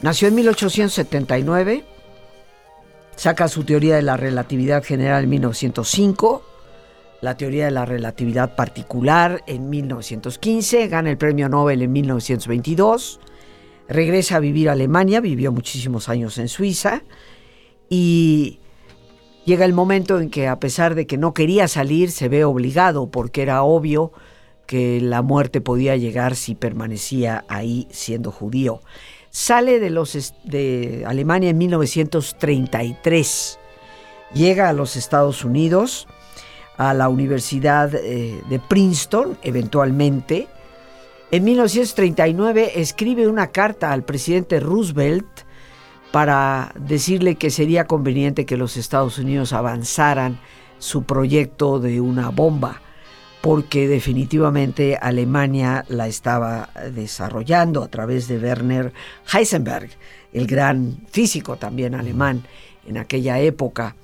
Nació 0.01 0.29
en 0.29 0.35
1879, 0.35 1.83
saca 3.15 3.47
su 3.47 3.63
teoría 3.63 3.97
de 3.97 4.01
la 4.01 4.17
relatividad 4.17 4.83
general 4.83 5.25
en 5.25 5.29
1905, 5.29 6.43
la 7.21 7.37
teoría 7.37 7.65
de 7.65 7.71
la 7.71 7.85
relatividad 7.85 8.55
particular 8.55 9.43
en 9.45 9.69
1915, 9.69 10.87
gana 10.87 11.11
el 11.11 11.19
premio 11.19 11.49
Nobel 11.49 11.83
en 11.83 11.91
1922, 11.91 13.19
regresa 13.87 14.37
a 14.37 14.39
vivir 14.39 14.69
a 14.69 14.71
Alemania, 14.71 15.21
vivió 15.21 15.51
muchísimos 15.51 16.09
años 16.09 16.39
en 16.39 16.47
Suiza 16.47 17.03
y 17.87 18.59
llega 19.45 19.65
el 19.65 19.73
momento 19.73 20.19
en 20.19 20.31
que 20.31 20.47
a 20.47 20.59
pesar 20.59 20.95
de 20.95 21.05
que 21.05 21.19
no 21.19 21.35
quería 21.35 21.67
salir, 21.67 22.09
se 22.09 22.27
ve 22.27 22.43
obligado 22.43 23.11
porque 23.11 23.43
era 23.43 23.61
obvio 23.61 24.13
que 24.65 24.99
la 24.99 25.21
muerte 25.21 25.61
podía 25.61 25.95
llegar 25.95 26.35
si 26.35 26.55
permanecía 26.55 27.45
ahí 27.49 27.87
siendo 27.91 28.31
judío. 28.31 28.81
Sale 29.31 29.79
de, 29.79 31.03
Alemania 31.07 31.49
en 31.51 31.57
1933. 31.57 33.59
Llega 34.33 34.67
a 34.67 34.73
los 34.73 34.97
Estados 34.97 35.45
Unidos, 35.45 36.09
a 36.75 36.93
la 36.93 37.07
Universidad 37.07 37.95
eh, 37.95 38.41
de 38.49 38.59
Princeton, 38.59 39.37
eventualmente. 39.41 40.49
En 41.31 41.45
1939 41.45 42.81
escribe 42.81 43.29
una 43.29 43.47
carta 43.47 43.93
al 43.93 44.03
presidente 44.03 44.59
Roosevelt 44.59 45.25
para 46.11 46.73
decirle 46.77 47.35
que 47.35 47.51
sería 47.51 47.85
conveniente 47.85 48.45
que 48.45 48.57
los 48.57 48.75
Estados 48.75 49.17
Unidos 49.17 49.53
avanzaran 49.53 50.41
su 50.77 51.03
proyecto 51.03 51.79
de 51.79 52.01
una 52.01 52.31
bomba, 52.31 52.81
porque 53.41 53.87
definitivamente 53.87 54.97
Alemania 55.01 55.83
la 55.89 56.07
estaba 56.07 56.69
desarrollando 56.93 57.83
a 57.83 57.87
través 57.87 58.27
de 58.27 58.37
Werner 58.37 58.93
Heisenberg, 59.33 59.89
el 60.31 60.45
gran 60.45 60.99
físico 61.09 61.57
también 61.57 61.95
alemán 61.95 62.43
en 62.87 62.97
aquella 62.97 63.39
época. 63.39 63.95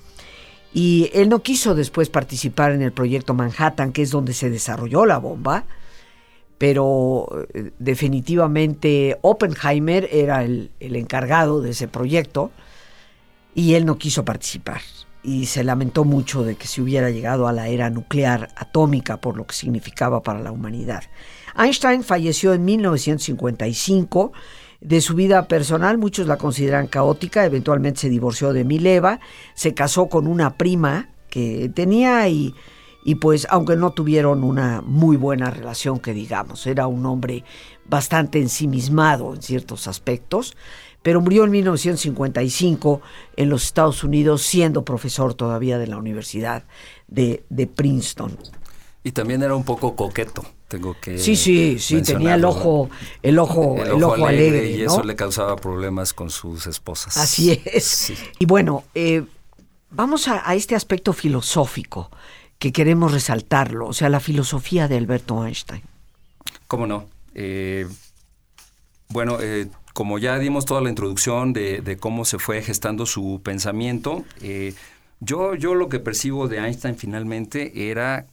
Y 0.73 1.09
él 1.13 1.29
no 1.29 1.43
quiso 1.43 1.75
después 1.75 2.09
participar 2.09 2.71
en 2.71 2.81
el 2.81 2.91
proyecto 2.91 3.33
Manhattan, 3.33 3.93
que 3.93 4.01
es 4.01 4.11
donde 4.11 4.33
se 4.33 4.49
desarrolló 4.49 5.05
la 5.05 5.19
bomba, 5.19 5.65
pero 6.57 7.27
eh, 7.53 7.71
definitivamente 7.77 9.17
Oppenheimer 9.21 10.09
era 10.11 10.43
el, 10.43 10.71
el, 10.79 10.95
encargado 10.95 11.61
de 11.61 11.69
ese 11.69 11.87
proyecto 11.87 12.51
y 13.53 13.75
él 13.75 13.85
no 13.85 13.97
quiso 13.99 14.25
participar 14.25 14.81
y 15.27 15.47
se 15.47 15.65
lamentó 15.65 16.05
mucho 16.05 16.45
de 16.45 16.55
que 16.55 16.67
se 16.67 16.81
hubiera 16.81 17.09
llegado 17.09 17.49
a 17.49 17.51
la 17.51 17.67
era 17.67 17.89
nuclear 17.89 18.47
atómica 18.55 19.17
por 19.17 19.35
lo 19.35 19.45
que 19.45 19.53
significaba 19.53 20.23
para 20.23 20.39
la 20.39 20.53
humanidad. 20.53 21.03
Einstein 21.53 22.01
falleció 22.01 22.53
en 22.53 22.63
1955. 22.63 24.31
De 24.79 25.01
su 25.01 25.15
vida 25.15 25.49
personal, 25.49 25.97
muchos 25.97 26.27
la 26.27 26.37
consideran 26.37 26.87
caótica, 26.87 27.43
eventualmente 27.43 27.99
se 27.99 28.09
divorció 28.09 28.53
de 28.53 28.63
Mileva, 28.63 29.19
se 29.53 29.73
casó 29.73 30.07
con 30.07 30.27
una 30.27 30.55
prima 30.55 31.09
que 31.29 31.69
tenía 31.75 32.29
y 32.29 32.55
y 33.07 33.15
pues 33.15 33.47
aunque 33.49 33.77
no 33.77 33.91
tuvieron 33.91 34.43
una 34.43 34.81
muy 34.81 35.15
buena 35.15 35.49
relación 35.49 35.99
que 35.99 36.13
digamos, 36.13 36.67
era 36.67 36.87
un 36.87 37.05
hombre 37.05 37.45
bastante 37.85 38.37
ensimismado 38.37 39.33
en 39.33 39.41
ciertos 39.41 39.87
aspectos, 39.87 40.57
pero 41.07 41.21
murió 41.21 41.45
en 41.45 41.51
1955 41.51 43.01
en 43.37 43.49
los 43.49 43.63
Estados 43.63 44.03
Unidos 44.03 44.41
siendo 44.41 44.83
profesor 44.83 45.35
todavía 45.35 45.77
de 45.77 45.87
la 45.87 45.95
Universidad 45.95 46.65
de, 47.07 47.45
de 47.47 47.65
Princeton. 47.65 48.37
Y 49.05 49.13
también 49.13 49.41
era 49.41 49.55
un 49.55 49.63
poco 49.63 49.95
coqueto, 49.95 50.45
tengo 50.67 50.97
que 50.99 51.17
Sí, 51.17 51.37
sí, 51.37 51.79
sí, 51.79 52.01
tenía 52.01 52.35
el 52.35 52.43
ojo, 52.43 52.89
el 53.23 53.39
ojo, 53.39 53.81
el, 53.81 54.03
ojo, 54.03 54.27
alegre, 54.27 54.69
y 54.69 54.81
eso 54.81 55.01
le 55.01 55.15
causaba 55.15 55.55
problemas 55.55 56.11
con 56.11 56.29
sus 56.29 56.67
esposas. 56.67 57.15
Así 57.15 57.57
es. 57.63 57.85
Sí. 57.85 58.17
Y 58.39 58.45
bueno, 58.45 58.83
eh, 58.93 59.23
vamos 59.89 60.27
a, 60.27 60.43
a, 60.45 60.55
este 60.55 60.75
aspecto 60.75 61.13
filosófico 61.13 62.11
que 62.59 62.73
queremos 62.73 63.13
resaltarlo, 63.13 63.87
o 63.87 63.93
sea, 63.93 64.09
la 64.09 64.19
filosofía 64.19 64.89
de 64.89 64.97
Alberto 64.97 65.45
Einstein. 65.45 65.83
¿Cómo 66.67 66.85
no? 66.85 67.07
Eh, 67.33 67.87
bueno, 69.07 69.37
eh, 69.39 69.69
como 69.97 70.19
ya 70.19 70.37
dimos 70.37 70.65
toda 70.65 70.79
la 70.81 70.89
introducción 70.89 71.53
de, 71.53 71.97
cómo 71.99 72.23
se 72.23 72.37
fue 72.37 72.61
gestando 72.61 73.07
su 73.07 73.41
pensamiento, 73.43 74.25
eh, 74.43 74.75
yo, 75.21 75.55
yo 75.55 75.73
lo 75.73 75.89
que 75.89 75.97
percibo 75.97 76.47
de 76.47 76.59
Einstein 76.59 76.95
finalmente 76.95 77.89
era 77.89 78.27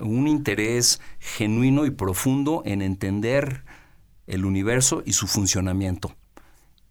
un 0.00 0.28
interés 0.28 1.00
genuino 1.18 1.86
y 1.86 1.90
profundo 1.92 2.60
en 2.66 2.82
entender 2.82 3.62
el 4.26 4.44
universo 4.44 5.02
y 5.06 5.14
su 5.14 5.28
funcionamiento. 5.28 6.14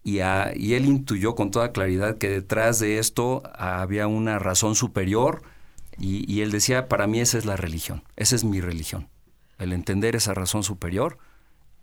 Y 0.03 0.17
él 0.21 0.85
intuyó 0.85 1.35
con 1.35 1.51
toda 1.51 1.71
claridad 1.71 2.17
que 2.17 2.27
detrás 2.27 2.79
de 2.79 2.97
esto 2.97 3.43
había 3.53 4.07
una 4.07 4.39
razón 4.39 4.73
superior, 4.73 5.43
y, 5.99 6.25
y, 6.27 6.41
él 6.41 6.49
decía, 6.49 6.87
para 6.87 7.05
mí 7.05 7.19
esa 7.19 7.37
es 7.37 7.45
la 7.45 7.55
religión, 7.55 8.01
esa 8.15 8.35
es 8.35 8.43
mi 8.43 8.61
religión, 8.61 9.09
el 9.59 9.73
entender 9.73 10.15
esa 10.15 10.33
razón 10.33 10.63
superior 10.63 11.19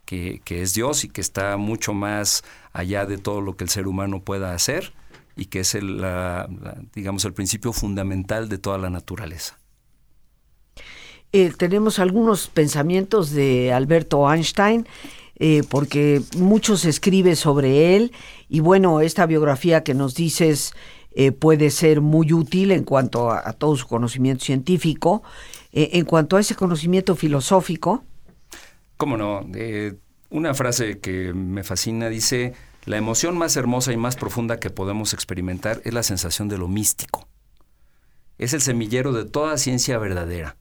que, 0.04 0.40
es 0.48 0.74
Dios 0.74 1.04
y 1.04 1.08
que 1.08 1.20
está 1.20 1.56
mucho 1.56 1.94
más 1.94 2.44
allá 2.72 3.06
de 3.06 3.18
todo 3.18 3.40
lo 3.40 3.56
que 3.56 3.64
el 3.64 3.70
ser 3.70 3.86
humano 3.86 4.20
pueda 4.22 4.54
hacer 4.54 4.92
y 5.36 5.46
que 5.46 5.60
es 5.60 5.74
el, 5.74 6.04
digamos, 6.94 7.24
el 7.24 7.32
principio 7.32 7.72
fundamental 7.72 8.48
de 8.48 8.58
toda 8.58 8.78
la 8.78 8.90
naturaleza. 8.90 9.58
Eh, 11.32 11.52
tenemos 11.56 11.98
algunos 11.98 12.48
pensamientos 12.48 13.30
de 13.30 13.72
Alberto 13.72 14.30
Einstein. 14.30 14.86
Eh, 15.40 15.64
porque 15.68 16.22
mucho 16.36 16.76
se 16.76 16.88
escribe 16.88 17.34
sobre 17.34 17.96
él 17.96 18.12
y 18.48 18.60
bueno, 18.60 19.00
esta 19.00 19.26
biografía 19.26 19.82
que 19.82 19.92
nos 19.92 20.14
dices 20.14 20.74
eh, 21.10 21.32
puede 21.32 21.70
ser 21.70 22.00
muy 22.00 22.32
útil 22.32 22.70
en 22.70 22.84
cuanto 22.84 23.32
a, 23.32 23.42
a 23.44 23.52
todo 23.52 23.74
su 23.74 23.88
conocimiento 23.88 24.44
científico. 24.44 25.24
Eh, 25.76 25.98
en 25.98 26.04
cuanto 26.04 26.36
a 26.36 26.40
ese 26.40 26.54
conocimiento 26.54 27.16
filosófico. 27.16 28.04
¿Cómo 28.96 29.16
no? 29.16 29.46
Eh, 29.54 29.96
una 30.30 30.54
frase 30.54 30.98
que 31.00 31.32
me 31.34 31.64
fascina 31.64 32.08
dice, 32.08 32.54
la 32.84 32.96
emoción 32.96 33.36
más 33.38 33.56
hermosa 33.56 33.92
y 33.92 33.96
más 33.96 34.16
profunda 34.16 34.60
que 34.60 34.70
podemos 34.70 35.14
experimentar 35.14 35.80
es 35.84 35.94
la 35.94 36.02
sensación 36.02 36.48
de 36.48 36.58
lo 36.58 36.68
místico. 36.68 37.28
Es 38.38 38.52
el 38.52 38.60
semillero 38.60 39.12
de 39.12 39.24
toda 39.24 39.58
ciencia 39.58 39.98
verdadera. 39.98 40.56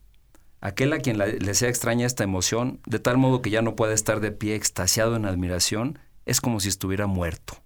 Aquel 0.60 0.92
a 0.92 0.98
quien 0.98 1.18
le 1.18 1.54
sea 1.54 1.68
extraña 1.68 2.06
esta 2.06 2.24
emoción, 2.24 2.80
de 2.86 2.98
tal 2.98 3.18
modo 3.18 3.42
que 3.42 3.50
ya 3.50 3.60
no 3.60 3.76
pueda 3.76 3.92
estar 3.92 4.20
de 4.20 4.32
pie 4.32 4.54
extasiado 4.54 5.16
en 5.16 5.26
admiración, 5.26 5.98
es 6.24 6.40
como 6.40 6.60
si 6.60 6.68
estuviera 6.68 7.06
muerto. 7.06 7.62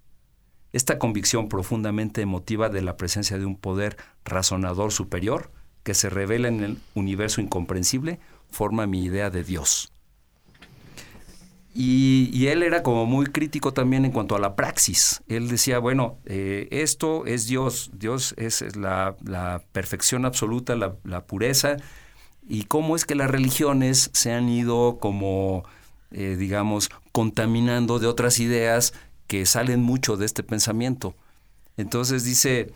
Esta 0.72 0.98
convicción 0.98 1.48
profundamente 1.48 2.20
emotiva 2.20 2.68
de 2.68 2.82
la 2.82 2.96
presencia 2.96 3.38
de 3.38 3.46
un 3.46 3.56
poder 3.56 3.96
razonador 4.24 4.92
superior 4.92 5.52
que 5.82 5.94
se 5.94 6.10
revela 6.10 6.48
en 6.48 6.64
el 6.64 6.78
universo 6.94 7.40
incomprensible 7.40 8.18
forma 8.50 8.86
mi 8.86 9.04
idea 9.04 9.30
de 9.30 9.44
Dios. 9.44 9.92
Y, 11.80 12.28
y, 12.32 12.48
él 12.48 12.64
era 12.64 12.82
como 12.82 13.06
muy 13.06 13.26
crítico 13.26 13.72
también 13.72 14.04
en 14.04 14.10
cuanto 14.10 14.34
a 14.34 14.40
la 14.40 14.56
praxis. 14.56 15.22
Él 15.28 15.46
decía, 15.46 15.78
bueno, 15.78 16.18
eh, 16.24 16.66
esto 16.72 17.24
es 17.24 17.46
Dios, 17.46 17.92
Dios 17.94 18.34
es 18.36 18.74
la, 18.74 19.14
perfección 19.70 20.24
absoluta, 20.24 20.74
la, 20.74 20.96
la, 21.04 21.24
pureza, 21.24 21.76
y 22.48 22.64
cómo 22.64 22.96
es 22.96 23.04
que 23.04 23.14
las 23.14 23.30
religiones 23.30 24.10
se 24.12 24.32
han 24.32 24.48
ido 24.48 24.98
como, 25.00 25.62
eh, 26.10 26.34
digamos, 26.36 26.90
contaminando 27.12 28.00
de 28.00 28.08
otras 28.08 28.40
ideas 28.40 28.92
que 29.28 29.46
salen 29.46 29.80
mucho 29.80 30.16
de 30.16 30.26
este 30.26 30.42
pensamiento. 30.42 31.14
Entonces 31.76 32.24
dice, 32.24 32.72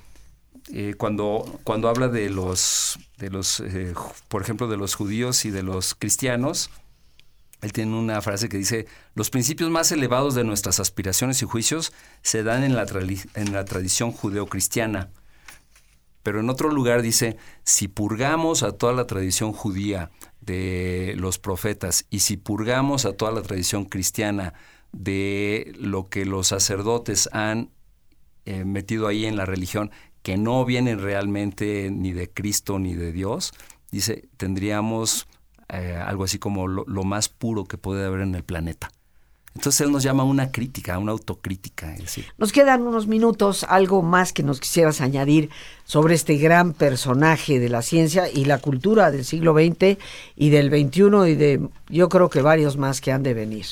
eh, 0.70 0.94
cuando, 0.96 1.58
cuando 1.64 1.88
habla 1.88 2.08
de 2.08 2.30
los, 2.30 2.98
de 3.18 3.30
los 3.30 3.58
eh, 3.60 3.94
por 4.28 4.42
ejemplo, 4.42 4.68
de 4.68 4.76
los 4.76 4.94
judíos 4.94 5.44
y 5.44 5.50
de 5.50 5.64
los 5.64 5.96
cristianos, 5.96 6.70
él 7.62 7.72
tiene 7.72 7.96
una 7.96 8.20
frase 8.20 8.48
que 8.48 8.58
dice, 8.58 8.86
los 9.14 9.30
principios 9.30 9.70
más 9.70 9.92
elevados 9.92 10.34
de 10.34 10.42
nuestras 10.42 10.80
aspiraciones 10.80 11.40
y 11.42 11.46
juicios 11.46 11.92
se 12.20 12.42
dan 12.42 12.64
en 12.64 12.74
la, 12.74 13.64
tradición 13.64 14.10
judeocristiana. 14.10 15.10
Pero 16.24 16.40
en 16.40 16.50
otro 16.50 16.70
lugar 16.70 17.02
dice, 17.02 17.36
si 17.62 17.86
purgamos 17.86 18.64
a 18.64 18.72
toda 18.72 18.92
la 18.92 19.06
tradición 19.06 19.52
judía 19.52 20.10
de 20.40 21.14
los 21.16 21.38
profetas 21.38 22.04
y 22.10 22.20
si 22.20 22.36
purgamos 22.36 23.04
a 23.04 23.12
toda 23.12 23.30
la 23.30 23.42
tradición 23.42 23.84
cristiana 23.84 24.54
de 24.90 25.72
lo 25.78 26.08
que 26.08 26.24
los 26.24 26.48
sacerdotes 26.48 27.28
han 27.32 27.70
eh, 28.44 28.64
metido 28.64 29.06
ahí 29.06 29.24
en 29.24 29.36
la 29.36 29.46
religión, 29.46 29.92
que 30.22 30.36
no 30.36 30.64
vienen 30.64 31.00
realmente 31.00 31.90
ni 31.92 32.12
de 32.12 32.28
Cristo 32.28 32.80
ni 32.80 32.94
de 32.94 33.12
Dios, 33.12 33.52
dice, 33.92 34.28
tendríamos 34.36 35.28
eh, 35.72 35.96
algo 35.96 36.24
así 36.24 36.38
como 36.38 36.68
lo, 36.68 37.04
más 37.04 37.30
puro 37.30 37.64
que 37.64 37.78
puede 37.78 38.04
haber 38.04 38.20
en 38.20 38.34
el 38.34 38.44
planeta. 38.44 38.90
Entonces 39.54 39.80
él 39.82 39.92
nos 39.92 40.02
llama 40.02 40.24
una 40.24 40.50
crítica, 40.50 40.98
una 40.98 41.12
autocrítica. 41.12 41.94
Nos 42.38 42.52
quedan 42.52 42.82
unos 42.82 43.06
minutos, 43.06 43.64
algo 43.68 44.02
más 44.02 44.32
que 44.32 44.42
nos 44.42 44.60
quisieras 44.60 45.00
añadir 45.00 45.50
sobre 45.84 46.14
este 46.14 46.36
gran 46.36 46.72
personaje 46.72 47.58
de 47.58 47.68
la 47.68 47.82
ciencia 47.82 48.30
y 48.30 48.44
la 48.44 48.58
cultura 48.58 49.10
del 49.10 49.24
siglo 49.24 49.54
XX 49.54 49.98
y 50.36 50.50
del 50.50 50.68
XXI 50.68 51.30
y 51.30 51.34
de 51.34 51.68
yo 51.88 52.08
creo 52.08 52.30
que 52.30 52.42
varios 52.42 52.76
más 52.76 53.00
que 53.00 53.12
han 53.12 53.22
de 53.22 53.34
venir. 53.34 53.66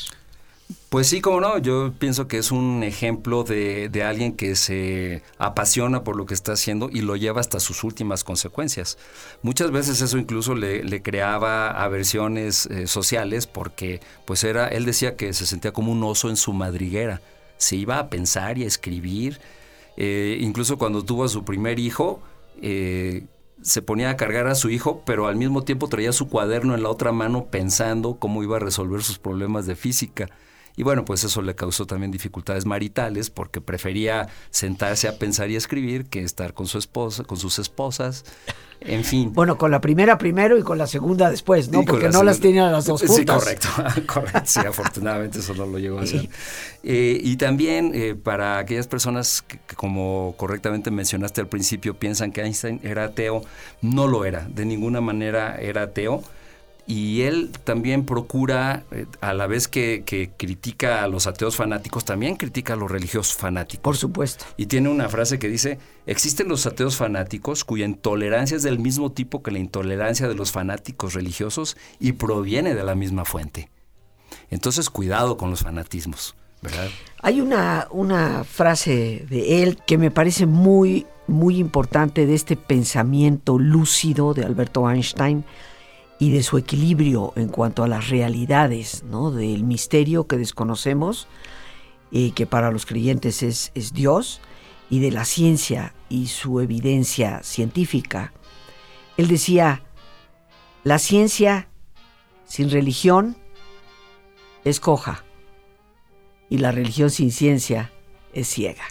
Pues 0.90 1.06
sí, 1.06 1.20
como 1.20 1.40
no, 1.40 1.56
yo 1.58 1.92
pienso 2.00 2.26
que 2.26 2.36
es 2.38 2.50
un 2.50 2.82
ejemplo 2.82 3.44
de, 3.44 3.88
de, 3.90 4.02
alguien 4.02 4.32
que 4.32 4.56
se 4.56 5.22
apasiona 5.38 6.02
por 6.02 6.16
lo 6.16 6.26
que 6.26 6.34
está 6.34 6.54
haciendo 6.54 6.90
y 6.90 7.02
lo 7.02 7.14
lleva 7.14 7.40
hasta 7.40 7.60
sus 7.60 7.84
últimas 7.84 8.24
consecuencias. 8.24 8.98
Muchas 9.42 9.70
veces 9.70 10.00
eso 10.00 10.18
incluso 10.18 10.56
le, 10.56 11.00
creaba 11.00 11.70
aversiones 11.80 12.66
eh, 12.66 12.88
sociales 12.88 13.46
porque 13.46 14.00
pues 14.24 14.42
era, 14.42 14.66
él 14.66 14.84
decía 14.84 15.14
que 15.14 15.32
se 15.32 15.46
sentía 15.46 15.72
como 15.72 15.92
un 15.92 16.02
oso 16.02 16.28
en 16.28 16.36
su 16.36 16.52
madriguera, 16.52 17.22
se 17.56 17.76
iba 17.76 18.00
a 18.00 18.10
pensar 18.10 18.58
y 18.58 18.64
a 18.64 18.66
escribir, 18.66 19.40
eh, 19.96 20.38
incluso 20.40 20.76
cuando 20.76 21.04
tuvo 21.04 21.22
a 21.22 21.28
su 21.28 21.44
primer 21.44 21.78
hijo, 21.78 22.20
eh, 22.62 23.26
se 23.62 23.80
ponía 23.80 24.10
a 24.10 24.16
cargar 24.16 24.48
a 24.48 24.56
su 24.56 24.70
hijo, 24.70 25.04
pero 25.06 25.28
al 25.28 25.36
mismo 25.36 25.62
tiempo 25.62 25.86
traía 25.86 26.10
su 26.10 26.28
cuaderno 26.28 26.74
en 26.74 26.82
la 26.82 26.88
otra 26.88 27.12
mano 27.12 27.44
pensando 27.44 28.16
cómo 28.18 28.42
iba 28.42 28.56
a 28.56 28.60
resolver 28.60 29.04
sus 29.04 29.20
problemas 29.20 29.66
de 29.66 29.76
física 29.76 30.26
Y 30.76 30.82
bueno, 30.82 31.04
pues 31.04 31.24
eso 31.24 31.42
le 31.42 31.54
causó 31.54 31.86
también 31.86 32.10
dificultades 32.10 32.64
maritales 32.66 33.30
porque 33.30 33.60
prefería 33.60 34.28
sentarse 34.50 35.08
a 35.08 35.18
pensar 35.18 35.50
y 35.50 35.56
escribir 35.56 36.06
que 36.06 36.22
estar 36.22 36.54
con 36.54 36.66
su 36.66 36.78
esposa, 36.78 37.24
con 37.24 37.36
sus 37.38 37.58
esposas. 37.58 38.24
En 38.82 39.04
fin. 39.04 39.34
Bueno, 39.34 39.58
con 39.58 39.70
la 39.70 39.82
primera 39.82 40.16
primero 40.16 40.56
y 40.56 40.62
con 40.62 40.78
la 40.78 40.86
segunda 40.86 41.28
después, 41.28 41.68
¿no? 41.68 41.82
Porque 41.84 42.06
la 42.06 42.12
no 42.12 42.22
las 42.22 42.40
tenía 42.40 42.70
las 42.70 42.86
dos 42.86 43.00
Sí, 43.02 43.08
juntas. 43.08 43.38
correcto, 43.44 43.68
correcto. 44.06 44.40
Sí, 44.46 44.60
afortunadamente 44.60 45.40
eso 45.40 45.52
no 45.52 45.66
lo 45.66 45.78
llegó 45.78 45.98
a 45.98 46.02
hacer. 46.04 46.30
Eh, 46.82 47.20
y 47.22 47.36
también 47.36 47.92
eh, 47.94 48.14
para 48.14 48.56
aquellas 48.56 48.86
personas 48.86 49.42
que, 49.42 49.58
que, 49.66 49.76
como 49.76 50.34
correctamente 50.38 50.90
mencionaste 50.90 51.42
al 51.42 51.48
principio, 51.48 51.92
piensan 51.98 52.32
que 52.32 52.40
Einstein 52.40 52.80
era 52.82 53.04
ateo, 53.04 53.42
no 53.82 54.06
lo 54.06 54.24
era, 54.24 54.48
de 54.48 54.64
ninguna 54.64 55.02
manera 55.02 55.56
era 55.60 55.82
ateo. 55.82 56.22
Y 56.90 57.22
él 57.22 57.52
también 57.62 58.04
procura, 58.04 58.82
eh, 58.90 59.06
a 59.20 59.32
la 59.32 59.46
vez 59.46 59.68
que, 59.68 60.02
que 60.04 60.32
critica 60.36 61.04
a 61.04 61.06
los 61.06 61.28
ateos 61.28 61.54
fanáticos, 61.54 62.04
también 62.04 62.34
critica 62.34 62.72
a 62.72 62.76
los 62.76 62.90
religiosos 62.90 63.36
fanáticos. 63.36 63.84
Por 63.84 63.96
supuesto. 63.96 64.44
Y 64.56 64.66
tiene 64.66 64.88
una 64.88 65.08
frase 65.08 65.38
que 65.38 65.46
dice, 65.46 65.78
existen 66.06 66.48
los 66.48 66.66
ateos 66.66 66.96
fanáticos 66.96 67.62
cuya 67.64 67.84
intolerancia 67.84 68.56
es 68.56 68.64
del 68.64 68.80
mismo 68.80 69.12
tipo 69.12 69.40
que 69.40 69.52
la 69.52 69.60
intolerancia 69.60 70.26
de 70.26 70.34
los 70.34 70.50
fanáticos 70.50 71.14
religiosos 71.14 71.76
y 72.00 72.10
proviene 72.10 72.74
de 72.74 72.82
la 72.82 72.96
misma 72.96 73.24
fuente. 73.24 73.70
Entonces, 74.50 74.90
cuidado 74.90 75.36
con 75.36 75.50
los 75.50 75.60
fanatismos, 75.60 76.34
¿verdad? 76.60 76.88
Hay 77.22 77.40
una, 77.40 77.86
una 77.92 78.42
frase 78.42 79.26
de 79.30 79.62
él 79.62 79.78
que 79.86 79.96
me 79.96 80.10
parece 80.10 80.44
muy, 80.44 81.06
muy 81.28 81.58
importante 81.58 82.26
de 82.26 82.34
este 82.34 82.56
pensamiento 82.56 83.60
lúcido 83.60 84.34
de 84.34 84.42
Alberto 84.42 84.90
Einstein 84.90 85.44
y 86.20 86.30
de 86.30 86.42
su 86.42 86.58
equilibrio 86.58 87.32
en 87.34 87.48
cuanto 87.48 87.82
a 87.82 87.88
las 87.88 88.10
realidades, 88.10 89.02
¿no? 89.04 89.30
Del 89.32 89.64
misterio 89.64 90.26
que 90.26 90.36
desconocemos 90.36 91.26
y 92.10 92.32
que 92.32 92.46
para 92.46 92.70
los 92.70 92.86
creyentes 92.86 93.42
es, 93.42 93.72
es 93.74 93.94
Dios 93.94 94.40
y 94.90 95.00
de 95.00 95.10
la 95.10 95.24
ciencia 95.24 95.94
y 96.10 96.26
su 96.26 96.60
evidencia 96.60 97.42
científica. 97.42 98.34
Él 99.16 99.28
decía, 99.28 99.82
la 100.84 100.98
ciencia 100.98 101.68
sin 102.44 102.70
religión 102.70 103.36
es 104.64 104.78
coja 104.78 105.24
y 106.50 106.58
la 106.58 106.70
religión 106.70 107.10
sin 107.10 107.32
ciencia 107.32 107.90
es 108.34 108.48
ciega. 108.48 108.84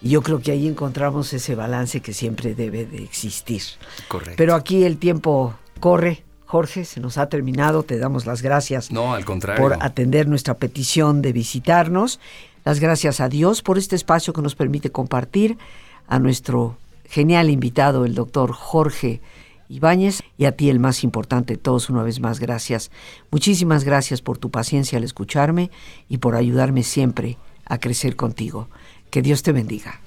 Y 0.00 0.10
yo 0.10 0.22
creo 0.22 0.40
que 0.40 0.52
ahí 0.52 0.68
encontramos 0.68 1.32
ese 1.32 1.56
balance 1.56 2.00
que 2.00 2.12
siempre 2.12 2.54
debe 2.54 2.84
de 2.84 3.02
existir. 3.02 3.62
Correcto. 4.06 4.34
Pero 4.36 4.54
aquí 4.54 4.84
el 4.84 4.98
tiempo 4.98 5.54
corre. 5.80 6.24
Jorge, 6.54 6.84
se 6.84 7.00
nos 7.00 7.18
ha 7.18 7.28
terminado. 7.28 7.82
Te 7.82 7.98
damos 7.98 8.26
las 8.26 8.40
gracias 8.40 8.92
no, 8.92 9.12
al 9.12 9.24
contrario. 9.24 9.60
por 9.60 9.76
atender 9.82 10.28
nuestra 10.28 10.54
petición 10.54 11.20
de 11.20 11.32
visitarnos. 11.32 12.20
Las 12.64 12.78
gracias 12.78 13.18
a 13.18 13.28
Dios 13.28 13.60
por 13.60 13.76
este 13.76 13.96
espacio 13.96 14.32
que 14.32 14.40
nos 14.40 14.54
permite 14.54 14.90
compartir 14.90 15.58
a 16.06 16.20
nuestro 16.20 16.78
genial 17.08 17.50
invitado, 17.50 18.04
el 18.04 18.14
doctor 18.14 18.52
Jorge 18.52 19.20
Ibáñez, 19.68 20.22
y 20.38 20.44
a 20.44 20.52
ti 20.52 20.70
el 20.70 20.78
más 20.78 21.02
importante 21.02 21.54
de 21.54 21.58
todos, 21.58 21.90
una 21.90 22.04
vez 22.04 22.20
más, 22.20 22.38
gracias. 22.38 22.92
Muchísimas 23.32 23.82
gracias 23.82 24.22
por 24.22 24.38
tu 24.38 24.52
paciencia 24.52 24.98
al 24.98 25.02
escucharme 25.02 25.72
y 26.08 26.18
por 26.18 26.36
ayudarme 26.36 26.84
siempre 26.84 27.36
a 27.64 27.78
crecer 27.78 28.14
contigo. 28.14 28.68
Que 29.10 29.22
Dios 29.22 29.42
te 29.42 29.50
bendiga. 29.50 29.98